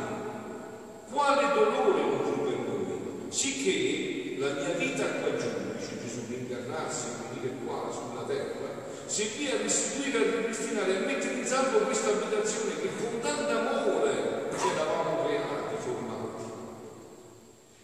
Quale 1.11 1.53
dolore 1.53 2.01
non 2.01 2.23
fu 2.23 2.43
per 2.43 2.57
noi, 2.57 3.27
sicché 3.29 4.37
la 4.39 4.53
mia 4.53 4.73
vita 4.73 5.05
qua 5.05 5.35
giù, 5.37 5.47
dice 5.77 5.99
Gesù, 6.01 6.27
per 6.27 6.37
incarnarsi, 6.39 7.07
venire 7.33 7.55
qua 7.65 7.91
sulla 7.91 8.23
terra, 8.23 8.87
servì 9.05 9.49
a 9.49 9.57
restituire, 9.57 10.17
a 10.17 10.35
ripristinare, 10.37 10.97
a 10.97 10.99
mettere 11.01 11.33
in 11.33 11.45
salvo 11.59 11.79
questa 11.79 12.09
abitazione 12.11 12.79
che 12.79 12.89
con 13.01 13.19
tanto 13.19 13.51
amore 13.51 14.47
ci 14.57 14.67
eravamo 14.69 15.25
creati, 15.25 15.75
formati. 15.77 16.43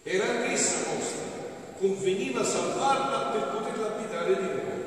Era 0.04 0.24
anch'essa 0.30 0.94
nostra, 0.94 1.26
conveniva 1.78 2.44
salvarla 2.46 3.32
per 3.32 3.44
poterla 3.50 3.88
abitare 3.88 4.36
di 4.36 4.48
nuovo. 4.48 4.84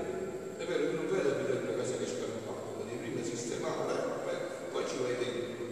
È 0.56 0.64
vero, 0.64 0.88
tu 0.88 0.96
non 0.96 1.08
vai 1.10 1.20
ad 1.20 1.26
abitare 1.26 1.58
in 1.58 1.68
una 1.68 1.76
casa 1.76 1.96
che 1.98 2.04
è 2.04 2.08
scarpata, 2.08 2.78
la 2.78 2.84
devi 2.84 2.96
prima 2.96 3.22
sistemare, 3.22 3.92
eh, 3.92 4.70
poi 4.72 4.84
ci 4.88 4.96
vai 5.02 5.16
dentro. 5.18 5.66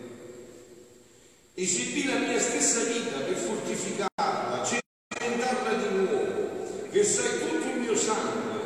Esibì 1.55 2.05
la 2.05 2.19
mia 2.19 2.39
stessa 2.39 2.81
vita 2.85 3.17
per 3.25 3.35
fortificarla, 3.35 4.63
cementarla 4.63 5.73
di 5.73 5.89
nuovo, 5.97 6.89
versai 6.91 7.39
tutto 7.39 7.67
il 7.67 7.79
mio 7.81 7.97
sangue 7.97 8.57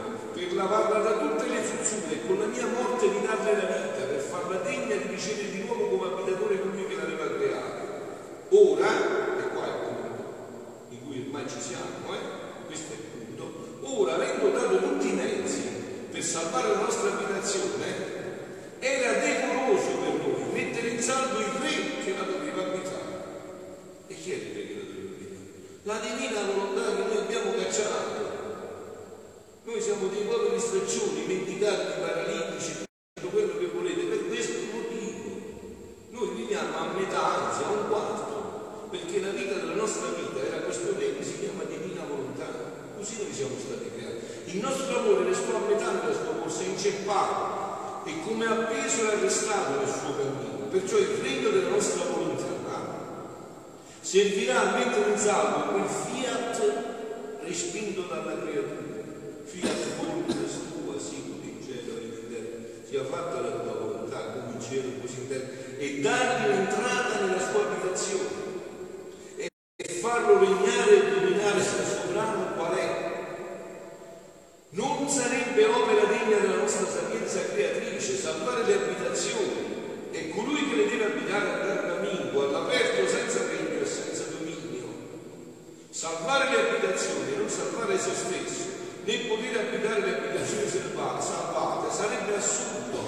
per 0.40 0.54
lavarla 0.54 0.98
da 0.98 1.18
tutte 1.18 1.48
le 1.48 1.60
fuzzure 1.60 2.14
e 2.14 2.26
con 2.26 2.38
la 2.38 2.46
mia 2.46 2.66
morte 2.66 3.08
ridarle 3.08 3.52
la 3.52 3.66
vita, 3.66 4.04
per 4.06 4.20
farla 4.20 4.56
degna 4.58 4.96
di 4.96 5.08
ricevere 5.08 5.50
di 5.50 5.62
nuovo 5.64 5.88
come 5.88 6.12
abitatore 6.12 6.60
colui 6.60 6.86
che 6.86 6.96
l'aveva 6.96 7.26
creata. 7.36 7.84
Ora, 8.50 8.88
e 9.38 9.48
qua 9.52 9.64
è 9.64 9.68
il 9.68 9.80
punto 9.84 10.24
in 10.88 11.06
cui 11.06 11.24
ormai 11.26 11.48
ci 11.48 11.60
siamo, 11.60 12.14
eh? 12.14 12.66
questo 12.66 12.92
è 12.92 12.96
il 12.96 13.02
punto, 13.02 13.78
ora 13.82 14.16
come 48.30 48.46
appeso 48.46 49.02
e 49.02 49.16
arrestato 49.16 49.80
nel 49.80 49.88
suo 49.88 50.16
cammino. 50.16 50.66
Perciò 50.70 50.96
il 50.98 51.18
regno 51.20 51.50
della 51.50 51.70
nostra 51.70 52.04
volontà 52.04 52.48
servirà 54.00 54.60
a 54.60 54.76
mettere 54.78 55.10
in 55.10 55.18
salvo 55.18 55.72
quel 55.72 55.86
fiat 55.86 56.72
respinto 57.42 58.02
dalla 58.02 58.40
creatura. 58.40 59.02
Fiat 59.44 59.96
voluntas 59.98 60.58
tua, 60.72 60.98
sicut 60.98 61.44
in 61.44 61.62
cielo 61.62 61.98
e 61.98 62.02
in 62.02 62.12
terra, 62.90 62.98
sia 63.00 63.04
fatta 63.04 63.40
la 63.40 63.50
tua 63.50 63.72
volontà 63.72 64.18
come 64.18 64.52
in 64.54 64.60
cielo 64.60 64.90
così 65.00 65.20
in 65.20 65.28
terra, 65.28 65.46
e 65.78 66.00
dargli 66.00 66.48
l'entrata 66.48 67.20
nella 67.20 67.40
sua 67.40 67.62
abitazione 67.62 68.48
e 69.76 69.88
farlo 70.00 70.38
regnare 70.38 70.90
e 70.90 71.10
dominare 71.10 71.62
sul 71.62 71.84
sovrano 71.84 72.54
qual 72.54 72.74
è. 72.74 73.08
Non 74.70 75.08
sarebbe 75.08 75.64
opera 75.64 76.04
degna 76.04 76.36
della 76.38 76.56
nostra 76.56 76.86
sapienza 76.86 77.44
creatrice 77.52 78.16
salvare 78.16 78.64
le 78.64 78.74
abitazioni 78.74 80.08
e 80.12 80.28
colui 80.30 80.68
che 80.68 80.76
le 80.76 80.88
deve 80.88 81.04
abitare 81.04 81.50
a 81.50 81.58
Gardamingo 81.58 82.48
all'aperto 82.48 83.08
senza 83.08 83.46
regno 83.46 83.80
e 83.80 83.86
senza 83.86 84.24
dominio. 84.30 84.88
Salvare 85.90 86.50
le 86.50 86.68
abitazioni 86.68 87.32
e 87.32 87.36
non 87.36 87.48
salvare 87.48 87.98
se 87.98 88.10
stesso, 88.14 88.68
né 89.04 89.16
poter 89.26 89.56
abitare 89.58 90.00
le 90.00 90.16
abitazioni 90.18 90.68
salvate 90.68 91.90
sarebbe 91.90 92.36
assurdo 92.36 92.98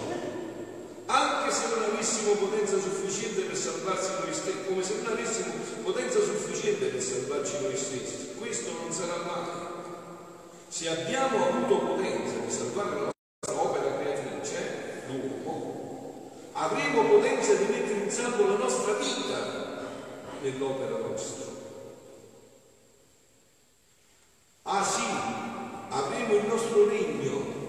anche 1.06 1.50
se 1.50 1.68
non 1.68 1.82
avessimo 1.84 2.32
potenza 2.34 2.78
sufficiente 2.78 3.42
per 3.42 3.56
salvarsi 3.56 4.10
noi 4.20 4.34
stessi, 4.34 4.64
come 4.66 4.82
se 4.82 4.94
non 5.02 5.12
avessimo 5.12 5.52
potenza 5.82 6.18
sufficiente 6.20 6.86
per 6.86 7.02
salvarci 7.02 7.52
noi 7.60 7.76
stessi, 7.76 8.34
questo 8.38 8.70
non 8.72 8.92
sarà 8.92 9.16
mai. 9.26 9.50
Se 10.68 10.88
abbiamo 10.88 11.48
avuto 11.48 11.86
potenza 11.86 12.38
di 12.44 12.50
salvare 12.50 12.90
la 12.90 13.10
nostra 13.12 13.68
opera 13.68 13.92
l'uomo, 15.12 16.30
avremo 16.52 17.04
potenza 17.04 17.54
di 17.54 17.64
mettere 17.64 18.04
in 18.04 18.10
salvo 18.10 18.46
la 18.46 18.56
nostra 18.56 18.94
vita 18.94 19.80
nell'opera 20.42 20.98
nostra. 20.98 21.50
Ah 24.64 24.84
sì, 24.84 25.02
avremo 25.88 26.34
il 26.34 26.46
nostro 26.46 26.88
regno. 26.88 27.60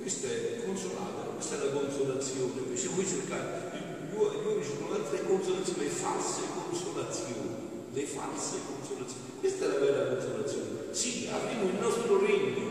Questa 0.00 0.28
è 0.28 0.62
consolata, 0.64 1.22
questa 1.34 1.56
è 1.56 1.64
la 1.64 1.72
consolazione. 1.72 2.60
Invece 2.64 2.88
voi 2.88 3.06
cercate, 3.06 3.78
gli 4.10 4.14
uomini 4.16 4.64
sono 4.64 4.94
altre 4.94 5.24
consolazioni, 5.24 5.84
le 5.84 5.88
false 5.90 6.40
consolazioni, 6.54 7.56
le 7.92 8.06
false 8.06 8.56
consolazioni. 8.66 9.38
Questa 9.40 9.64
è 9.64 9.68
la 9.68 9.78
vera 9.78 10.14
consolazione. 10.14 10.92
Sì, 10.92 11.28
avremo 11.32 11.64
il 11.68 11.78
nostro 11.80 12.18
regno, 12.18 12.68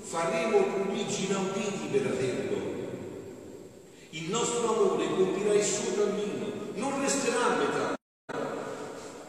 faremo 0.00 0.62
prodigi 0.62 1.26
inauditi 1.26 1.86
per 1.90 2.06
averlo. 2.06 2.55
Il 4.26 4.32
nostro 4.32 4.68
amore 4.68 5.06
compirà 5.06 5.54
il 5.54 5.62
suo 5.62 5.94
cammino, 5.94 6.46
non 6.74 7.00
resterà 7.00 7.46
a 7.46 7.56
metà. 7.58 7.94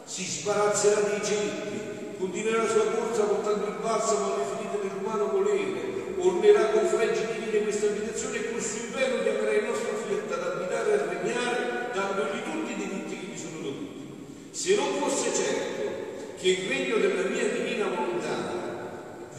Si 0.06 0.24
sbarazzerà 0.24 1.02
dei 1.02 1.24
ceppi, 1.24 2.18
continuerà 2.18 2.64
la 2.64 2.68
sua 2.68 2.86
corsa 2.86 3.26
portando 3.26 3.68
il 3.68 3.78
balsamo 3.80 4.34
alle 4.34 4.44
ferite 4.44 4.88
dell'umano 4.88 5.28
volere, 5.28 6.16
ornerà 6.18 6.70
con 6.72 6.88
fregi 6.88 7.28
divine 7.28 7.62
questa 7.62 7.86
abitazione 7.86 8.38
e 8.38 8.52
col 8.52 8.60
suo 8.60 8.86
inverno 8.88 9.22
chiamerà 9.22 9.52
il 9.52 9.66
nostro 9.66 9.98
fiat 10.02 10.32
ad 10.32 10.44
abitare 10.44 10.90
e 10.90 10.94
a 10.94 11.06
regnare, 11.06 11.90
dandogli 11.94 12.42
tutti 12.42 12.72
i 12.72 12.76
diritti 12.76 13.20
che 13.20 13.26
gli 13.28 13.38
sono 13.38 13.62
dovuti. 13.62 14.50
Se 14.50 14.76
non 14.78 14.96
fosse 15.00 15.32
certo 15.32 16.34
che 16.38 16.50
il 16.50 16.68
regno 16.70 16.98
della 16.98 17.30
mia 17.30 17.48
divina 17.48 17.86
volontà 17.86 18.34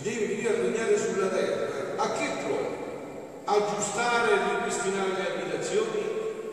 deve 0.02 0.24
venire 0.24 0.48
a 0.50 0.60
regnare 0.62 0.96
sulla 0.96 1.26
terra, 1.26 2.00
a 2.00 2.12
che 2.12 2.28
pro? 2.44 2.78
Aggiustare 3.48 4.30
e 4.30 4.56
ripristinare 4.56 5.08
le 5.08 5.32
abitazioni? 5.32 6.04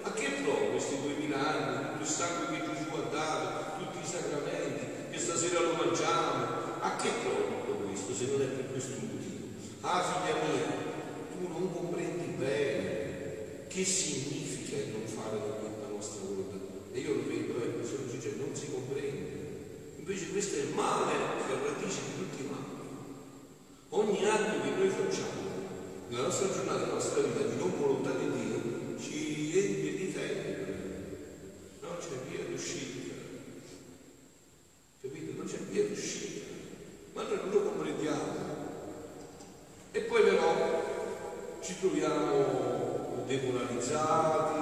A 0.03 0.13
che 0.13 0.29
pro 0.41 0.53
questi 0.71 1.01
duemila 1.01 1.35
anni, 1.45 1.91
tutto 1.91 2.03
il 2.03 2.07
sangue 2.07 2.55
che 2.55 2.63
Gesù 2.63 2.95
ha 2.95 3.09
dato, 3.11 3.83
tutti 3.83 3.99
i 4.01 4.07
sacramenti, 4.07 5.11
che 5.11 5.19
stasera 5.19 5.59
lo 5.59 5.73
mangiamo? 5.73 6.45
A 6.79 6.95
che 6.95 7.09
pro 7.21 7.35
tutto 7.51 7.83
questo 7.83 8.13
se 8.13 8.31
non 8.31 8.41
è 8.43 8.45
per 8.45 8.71
questo 8.71 8.93
motivo? 9.01 9.43
Ah 9.87 10.01
figlia 10.01 10.33
mia, 10.41 10.65
tu 11.29 11.47
non 11.47 11.71
comprendi 11.71 12.33
bene 12.39 13.67
che 13.67 13.85
significa 13.85 14.77
il 14.77 14.89
non 14.97 15.05
fare 15.05 15.37
la 15.37 15.87
nostra 15.93 16.21
volontà. 16.25 16.57
E 16.91 16.99
io 16.99 17.13
lo 17.13 17.27
vedo, 17.27 17.61
eh, 17.61 17.85
sono 17.85 18.09
sincero, 18.09 18.37
non 18.37 18.55
si 18.55 18.71
comprende. 18.71 19.43
Invece 19.97 20.31
questo 20.31 20.55
è 20.55 20.61
il 20.61 20.73
male 20.73 21.13
che 21.45 21.53
è 21.53 21.57
radice 21.63 21.99
di 22.01 22.17
tutti 22.17 22.43
i 22.43 22.47
mali. 22.49 22.63
Ogni 23.89 24.25
atto 24.25 24.61
che 24.61 24.69
noi 24.75 24.89
facciamo 24.89 25.53
nella 26.09 26.23
nostra 26.23 26.51
giornata, 26.51 26.79
nella 26.79 26.93
nostra 26.93 27.21
vita 27.21 27.41
di 27.45 27.57
non 27.57 27.71
volontà 27.77 28.09
di 28.09 28.31
Dio, 28.31 28.97
ci 28.99 29.51
riempie 29.51 29.97
di 29.97 30.13
tenebre. 30.13 30.77
Non 31.81 31.97
c'è 31.99 32.17
via 32.27 32.43
d'uscita. 32.49 33.13
Capite? 35.01 35.31
Non 35.37 35.45
c'è 35.45 35.57
via 35.69 35.83
d'uscita. 35.83 36.45
Ma 37.13 37.21
noi 37.21 37.37
non 37.37 37.49
lo 37.51 37.61
comprendiamo. 37.61 38.53
E 39.91 40.01
poi 40.01 40.23
però 40.23 41.59
ci 41.61 41.79
troviamo 41.79 43.23
demoralizzati, 43.25 44.59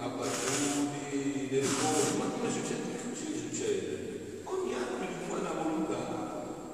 abbattuti, 0.00 1.48
nervosi. 1.50 2.16
Ma 2.16 2.24
come 2.30 2.50
succede? 2.50 2.96
Così 3.10 3.38
succede. 3.38 4.40
Ogni 4.44 4.72
atto 4.72 4.96
di 5.00 5.06
umana 5.28 5.50
volontà 5.52 5.96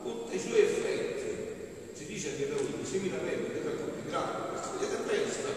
porta 0.05 0.33
i 0.33 0.39
suoi 0.39 0.61
effetti. 0.61 1.95
Si 1.95 2.07
dice 2.07 2.31
anche 2.31 2.49
da 2.49 2.55
voi, 2.55 2.85
seminamento, 2.85 3.51
che 3.51 3.59
è 3.59 3.77
complicato, 3.77 4.51
questo 4.51 4.79
è 4.79 5.05
testa. 5.09 5.49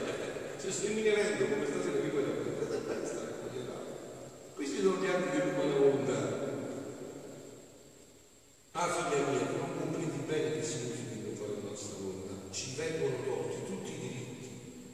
Se 0.57 0.71
seminamento 0.71 1.45
come 1.45 1.65
stasera 1.67 1.99
vi 1.99 2.09
voglio 2.09 2.33
dire, 2.41 2.65
è 2.65 2.85
testa, 2.87 3.21
questi 4.55 4.81
sono 4.81 4.97
gli 4.97 5.05
atti 5.05 5.37
dell'umana 5.37 5.75
volontà. 5.77 6.45
Ah, 8.71 8.87
figlia 8.87 9.27
mia, 9.29 9.45
tu 9.45 9.57
non 9.57 9.77
comprendi 9.79 10.17
bene 10.25 10.51
che 10.53 10.63
significa 10.63 11.13
non 11.23 11.35
fare 11.35 11.51
la 11.61 11.69
nostra 11.69 11.95
volontà. 11.99 12.33
Ci 12.51 12.66
vengono 12.77 13.15
tolti 13.25 13.57
tutti 13.65 13.91
i 13.91 13.99
diritti. 13.99 14.49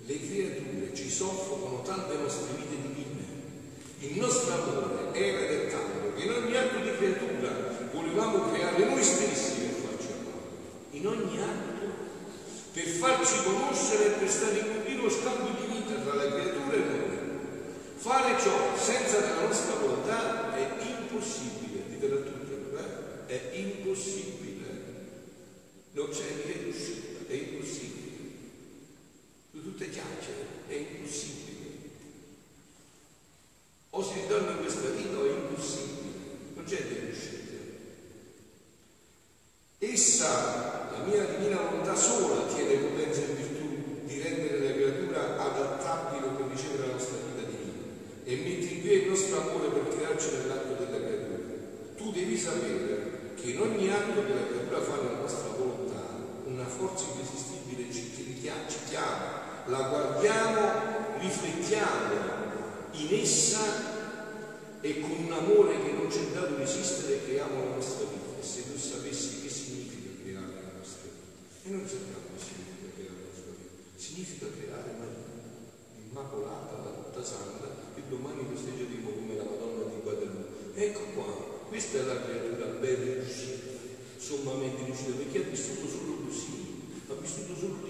Le 0.06 0.17
creature 0.19 0.96
ci 0.96 1.10
soffocano 1.10 1.82
tante 1.82 2.15
nostre 2.15 2.56
vite 2.56 2.82
divine. 2.82 3.22
Il 4.00 4.19
nostro 4.19 4.54
amore 4.54 5.13
era 5.13 5.39
è 5.39 5.67
tanto 5.69 6.15
che 6.15 6.24
in 6.24 6.32
ogni 6.32 6.56
atto 6.56 6.80
di 6.80 6.96
creatura 6.96 7.52
volevamo 7.91 8.52
creare 8.52 8.86
noi 8.86 9.04
stessi 9.04 9.62
per 9.62 9.76
farci 9.84 10.08
amare. 10.08 10.52
In 10.91 11.08
ogni 11.08 11.41
atto, 11.41 11.86
per 12.72 12.86
farci 12.86 13.43
conoscere 13.43 14.06
e 14.06 14.17
per 14.17 14.30
stare 14.30 14.60
in 14.60 14.67
continuo 14.74 15.10
scambio 15.10 15.54
di 15.60 15.74
vita 15.74 16.00
tra 16.02 16.13
la 16.15 16.32
creatura 16.32 16.76
e 16.76 16.80
noi. 16.80 17.12
Fare 17.96 18.39
ciò 18.41 18.78
senza 18.78 19.19
la 19.19 19.46
nostra 19.46 19.76
volontà 19.76 20.54
è 20.56 20.67
impossibile, 20.82 21.84
ditela 21.89 22.15
tutti, 22.17 22.52
eh? 23.28 23.52
è 23.52 23.58
impossibile. 23.58 24.41
Non 25.91 26.10
c'è 26.10 26.26
via 26.43 26.63
d'uscita, 26.63 27.12
è 27.28 27.34
impossibile. 27.34 28.02
Su 29.52 29.64
tutte 29.64 29.90
chiacchiere, 29.90 30.46
è 30.68 30.74
impossibile. 30.74 31.42
O 33.92 34.04
si 34.04 34.14
ritorna 34.22 34.52
in 34.52 34.62
questa 34.62 34.90
vita 34.90 35.18
o 35.18 35.26
è 35.26 35.32
impossibile, 35.32 36.14
non 36.56 36.64
c'è 36.64 36.84
via 36.84 37.02
d'uscita. 37.02 37.42
Essa, 39.78 40.90
la 40.92 41.04
mia 41.06 41.26
divina 41.26 41.62
volontà 41.62 41.94
sola, 41.94 42.52
tiene 42.54 42.76
potenza 42.76 43.22
e 43.22 43.34
virtù 43.34 44.06
di 44.06 44.22
rendere 44.22 44.60
la 44.60 44.74
creatura 44.74 45.40
adattabile 45.40 46.28
per 46.36 46.46
ricevere 46.48 46.88
la 46.88 46.94
nostra 46.94 47.18
vita 47.18 47.50
divina 47.50 47.84
e 48.24 48.36
metti 48.38 48.76
in 48.76 48.82
via 48.82 48.94
il 48.94 49.10
nostro 49.10 49.42
amore 49.42 49.68
per 49.68 49.96
crearci 49.96 50.30
nell'atto 50.32 50.74
della 50.84 51.06
creatura. 51.06 51.38
Tu 51.98 52.12
devi 52.12 52.38
sapere 52.38 53.34
che 53.36 53.52
in 53.52 53.60
ogni 53.60 53.90
atto 53.90 54.26
che 54.26 54.34
la 54.34 54.48
creatura 54.48 54.82
fa 54.82 54.96
nella 55.02 55.20
nostra 55.20 55.50
volontà, 55.50 55.83
una 56.63 56.71
forza 56.71 57.06
irresistibile 57.13 57.91
ci 57.91 58.12
ci 58.67 58.78
chiama, 58.89 59.65
la 59.67 59.88
guardiamo, 59.88 61.17
riflettiamo 61.19 62.91
in 62.91 63.08
essa 63.19 63.60
e 64.82 64.99
con 64.99 65.12
un 65.12 65.32
amore 65.32 65.82
che 65.82 65.91
non 65.91 66.08
c'è 66.08 66.28
dato 66.34 66.56
di 66.56 66.62
esistere 66.62 67.23
creiamo 67.23 67.63
la 67.63 67.76
nostra 67.76 68.06
vita. 68.08 68.39
E 68.39 68.43
se 68.43 68.71
tu 68.71 68.78
sapessi 68.78 69.41
che 69.41 69.49
significa 69.49 70.12
creare 70.21 70.54
la 70.60 70.78
nostra 70.78 71.08
vita, 71.08 71.67
e 71.67 71.69
non 71.71 71.88
sappiamo 71.88 72.28
che 72.36 72.43
significa 72.43 72.91
creare 72.95 73.15
la 73.15 73.28
nostra 73.32 73.52
vita, 73.56 73.71
significa 73.95 74.45
creare 74.52 74.91
Maria, 74.99 75.23
immacolata, 76.04 76.84
la 76.84 76.91
tutta 76.99 77.23
santa, 77.23 77.67
che 77.95 78.02
domani 78.10 78.43
festeggeremo 78.52 79.10
come 79.10 79.36
la 79.36 79.47
Madonna 79.47 79.88
di 79.88 79.99
Guadalupe. 80.04 80.76
Ecco 80.76 81.02
qua, 81.15 81.32
questa 81.67 81.97
è 81.99 82.04
la 82.04 82.21
creatura 82.23 82.65
ben 82.84 83.23
riuscita, 83.23 83.71
sommamente 84.17 84.84
riuscita, 84.84 85.15
perché 85.15 85.39
ha 85.39 85.47
vissuto 85.47 85.88
solo 85.88 86.28
così, 86.28 86.52
ha 87.08 87.13
vissuto 87.15 87.56
solo 87.56 87.84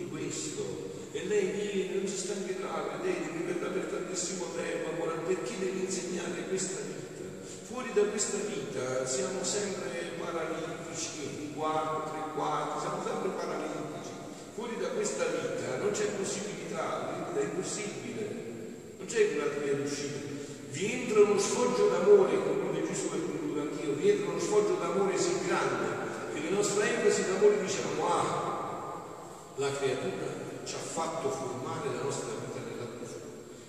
questo. 0.53 0.91
E 1.11 1.25
lei 1.25 1.45
viene, 1.51 1.95
non 1.95 2.07
si 2.07 2.17
stancherà, 2.17 2.97
vedete, 3.01 3.31
ripeterà 3.33 3.69
per 3.69 3.85
tantissimo 3.85 4.45
tempo, 4.55 4.89
amore, 4.93 5.17
perché 5.25 5.53
deve 5.59 5.79
insegnare 5.85 6.47
questa 6.47 6.81
vita. 6.81 7.25
Fuori 7.67 7.91
da 7.93 8.03
questa 8.03 8.37
vita 8.37 9.05
siamo 9.05 9.43
sempre 9.43 10.13
paralitici, 10.19 11.37
un 11.39 11.55
quarto, 11.55 12.11
tre 12.11 12.21
quarti, 12.33 12.79
siamo 12.79 13.03
sempre 13.03 13.29
paralitici. 13.29 14.13
Fuori 14.55 14.77
da 14.77 14.87
questa 14.89 15.25
vita 15.25 15.77
non 15.77 15.91
c'è 15.91 16.05
possibilità 16.17 17.21
è 17.33 17.43
impossibile, 17.43 18.29
non 18.97 19.07
c'è 19.07 19.33
una 19.35 19.63
via 19.63 19.73
d'uscita. 19.73 20.31
Vi 20.69 20.91
entra 20.91 21.21
uno 21.21 21.39
sfoggio 21.39 21.89
d'amore, 21.89 22.37
come 22.37 22.85
Gesù 22.85 23.05
e 23.13 23.21
concludo 23.21 23.61
anch'io, 23.61 23.93
vi 23.93 24.09
entra 24.09 24.29
uno 24.29 24.39
sfoggio 24.39 24.75
d'amore 24.75 25.17
sì 25.17 25.45
grande, 25.45 25.87
che 26.33 26.39
le 26.39 26.49
nostre 26.49 26.89
enfasi 26.89 27.25
d'amore 27.25 27.61
diciamo, 27.61 28.07
ah, 28.07 28.53
la 29.55 29.71
creatura 29.71 30.42
ci 30.65 30.76
ha 30.76 30.78
fatto 30.78 31.30
formare 31.30 31.89
la 31.95 32.04
nostra 32.04 32.32
vita 32.39 32.60
nella 32.63 32.86
tua 32.86 33.08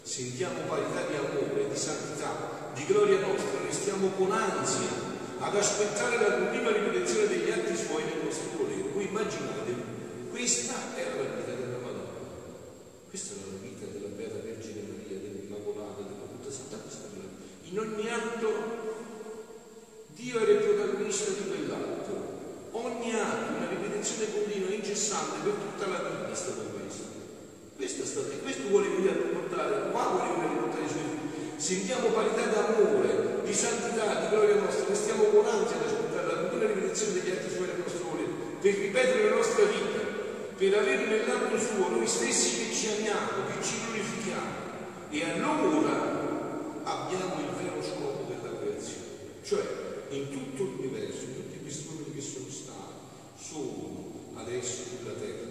Sentiamo 0.03 0.61
parità 0.69 1.01
di 1.09 1.17
amore, 1.17 1.69
di 1.69 1.77
santità, 1.77 2.71
di 2.75 2.85
gloria 2.87 3.21
nostra, 3.21 3.61
restiamo 3.65 4.09
con 4.17 4.31
ansia 4.33 5.13
ad 5.39 5.57
aspettare 5.57 6.17
la 6.19 6.47
prima 6.47 6.71
ripetizione 6.71 7.27
degli 7.29 7.51
atti 7.51 7.77
suoi 7.77 8.05
nel 8.05 8.25
nostro 8.25 8.51
volere. 8.57 8.89
Voi 8.93 9.07
immaginate, 9.07 9.75
questa 10.31 10.75
era 10.95 11.17
la 11.17 11.35
vita 11.37 11.53
della 11.53 11.79
Madonna, 11.83 12.21
questa 13.09 13.35
era 13.35 13.53
la 13.53 13.59
vita 13.61 13.87
della 13.87 14.09
Beata 14.09 14.39
Vergine 14.45 14.83
Maria, 14.93 15.19
dell'Immacolata, 15.19 16.03
della 16.03 16.29
Tutta 16.31 16.51
Santa 16.51 16.79
Cristola. 16.81 17.25
In 17.65 17.79
ogni 17.79 18.09
atto 18.09 18.85
Dio 20.15 20.39
era 20.39 20.53
il 20.53 20.63
protagonista 20.63 21.31
di 21.33 21.49
quell'atto. 21.49 22.13
Ogni 22.71 23.15
atto, 23.15 23.53
una 23.57 23.69
ripetizione 23.69 24.33
continua 24.33 24.69
e 24.69 24.75
incessante 24.75 25.43
per 25.43 25.55
tutta 25.55 25.87
la 25.87 26.09
vita 26.09 26.31
è 26.31 26.35
stato 26.35 26.63
questo. 26.71 27.03
Questo, 27.77 28.03
è 28.03 28.07
stato, 28.07 28.29
questo 28.43 28.69
vuole 28.69 28.89
venire 28.89 29.11
a 29.11 29.23
portare, 29.35 29.91
qua 29.91 30.15
vuole 30.15 30.31
venire 30.39 30.59
a 30.59 30.63
portare 30.63 30.85
i 30.85 30.89
suoi 30.89 31.03
figli. 31.03 31.61
Sentiamo 31.61 32.09
parità 32.09 32.47
d'amore, 32.47 33.43
di 33.45 33.53
santità, 33.53 34.23
di 34.23 34.29
gloria 34.31 34.55
nostra, 34.63 34.87
che 34.87 34.95
stiamo 34.95 35.25
con 35.25 35.47
ansia 35.47 35.77
ad 35.77 35.87
ascoltare 35.87 36.27
la 36.27 36.39
continua 36.41 36.67
ripetizione 36.67 37.13
degli 37.15 37.31
atti 37.31 37.51
suoi 37.51 37.67
del 37.67 37.83
nostro 37.83 38.05
volere, 38.09 38.31
per 38.61 38.75
ripetere 38.75 39.29
la 39.29 39.35
nostra 39.35 39.65
vita, 39.65 40.01
per 40.57 40.75
avere 40.79 41.05
nell'atto 41.07 41.59
suo 41.59 41.89
noi 41.89 42.07
stessi 42.07 42.67
che 42.67 42.75
ci 42.75 42.87
amiamo, 42.87 43.51
che 43.51 43.63
ci 43.63 43.75
glorifichiamo. 43.83 44.53
E 45.11 45.25
allora 45.31 45.95
abbiamo 46.85 47.35
il 47.43 47.53
vero 47.59 47.83
scopo 47.83 48.31
della 48.31 48.57
creazione, 48.59 49.43
cioè 49.43 49.63
in 50.11 50.31
tutto 50.31 50.63
l'universo, 50.63 51.25
in 51.25 51.35
tutti 51.35 51.59
questi 51.61 51.87
uomini 51.89 52.15
che 52.15 52.21
sono 52.21 52.47
stati, 52.49 53.03
sono 53.37 54.33
adesso 54.45 54.83
sulla 54.99 55.15
terra, 55.15 55.51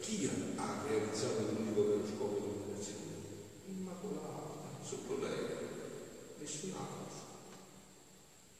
chi 0.00 0.28
ha 0.56 0.84
realizzato 0.86 1.48
l'unico 1.50 1.88
vero 1.88 2.06
scopo 2.06 2.64
creazione? 2.66 3.16
Immacolata, 3.68 4.84
sotto 4.84 5.18
lei, 5.22 5.46
nessun 6.38 6.72
altro. 6.76 7.22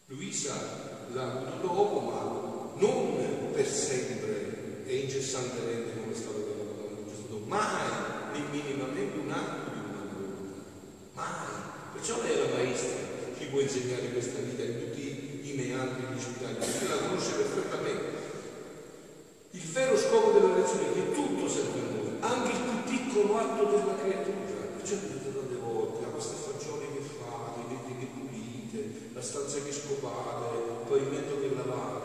Luisa 0.07 0.55
l'ha 1.12 1.33
avuto 1.33 1.66
dopo, 1.66 2.01
ma 2.01 2.81
non 2.81 3.53
per 3.53 3.66
sempre 3.66 4.87
e 4.87 4.97
incessantemente 4.97 6.01
come 6.01 6.12
è 6.12 6.16
stato 6.16 6.38
Madonna 6.38 7.03
di 7.03 7.11
Gesù, 7.11 7.44
mai, 7.47 8.42
minimamente 8.51 9.18
un 9.18 9.31
atto 9.31 9.70
di 9.70 9.79
una 9.79 10.12
volontà, 10.12 10.62
mai. 11.12 11.92
Perciò 11.92 12.23
lei 12.23 12.33
è 12.33 12.37
la 12.38 12.55
maestra, 12.55 12.97
ci 13.38 13.47
può 13.49 13.61
insegnare 13.61 14.12
questa 14.12 14.40
vita 14.40 14.62
in 14.62 14.79
tutti 14.81 15.40
i 15.44 15.53
meandri 15.55 16.14
di 16.14 16.20
città, 16.20 16.49
la 16.49 16.97
conosce 17.07 17.33
perfettamente. 17.33 18.13
Il 19.55 19.71
vero 19.71 19.97
scopo 19.97 20.33
della 20.33 20.57
lezione 20.57 20.90
è 20.90 20.93
che 20.95 21.12
tutto 21.12 21.49
serve 21.49 21.79
a 21.79 21.93
noi, 21.95 22.17
anche 22.19 22.51
il 22.51 22.59
più 22.59 22.90
piccolo 22.90 23.38
atto 23.38 23.64
della 23.67 23.95
creatura. 23.95 24.67
Perciò 24.75 24.97
vedete 24.97 25.33
tante 25.33 25.55
volte, 25.62 26.05
a 26.05 26.09
queste 26.09 26.35
fagioli 26.35 26.90
che 26.90 26.99
fate, 26.99 27.61
i 27.61 27.71
vetri 27.71 27.99
che 28.01 28.09
pulite, 28.19 29.11
la 29.14 29.23
stanza 29.23 29.62
che 29.62 29.71
scopate, 29.71 30.59
il 30.59 30.87
pavimento 30.90 31.38
che 31.38 31.55
lavate, 31.55 32.04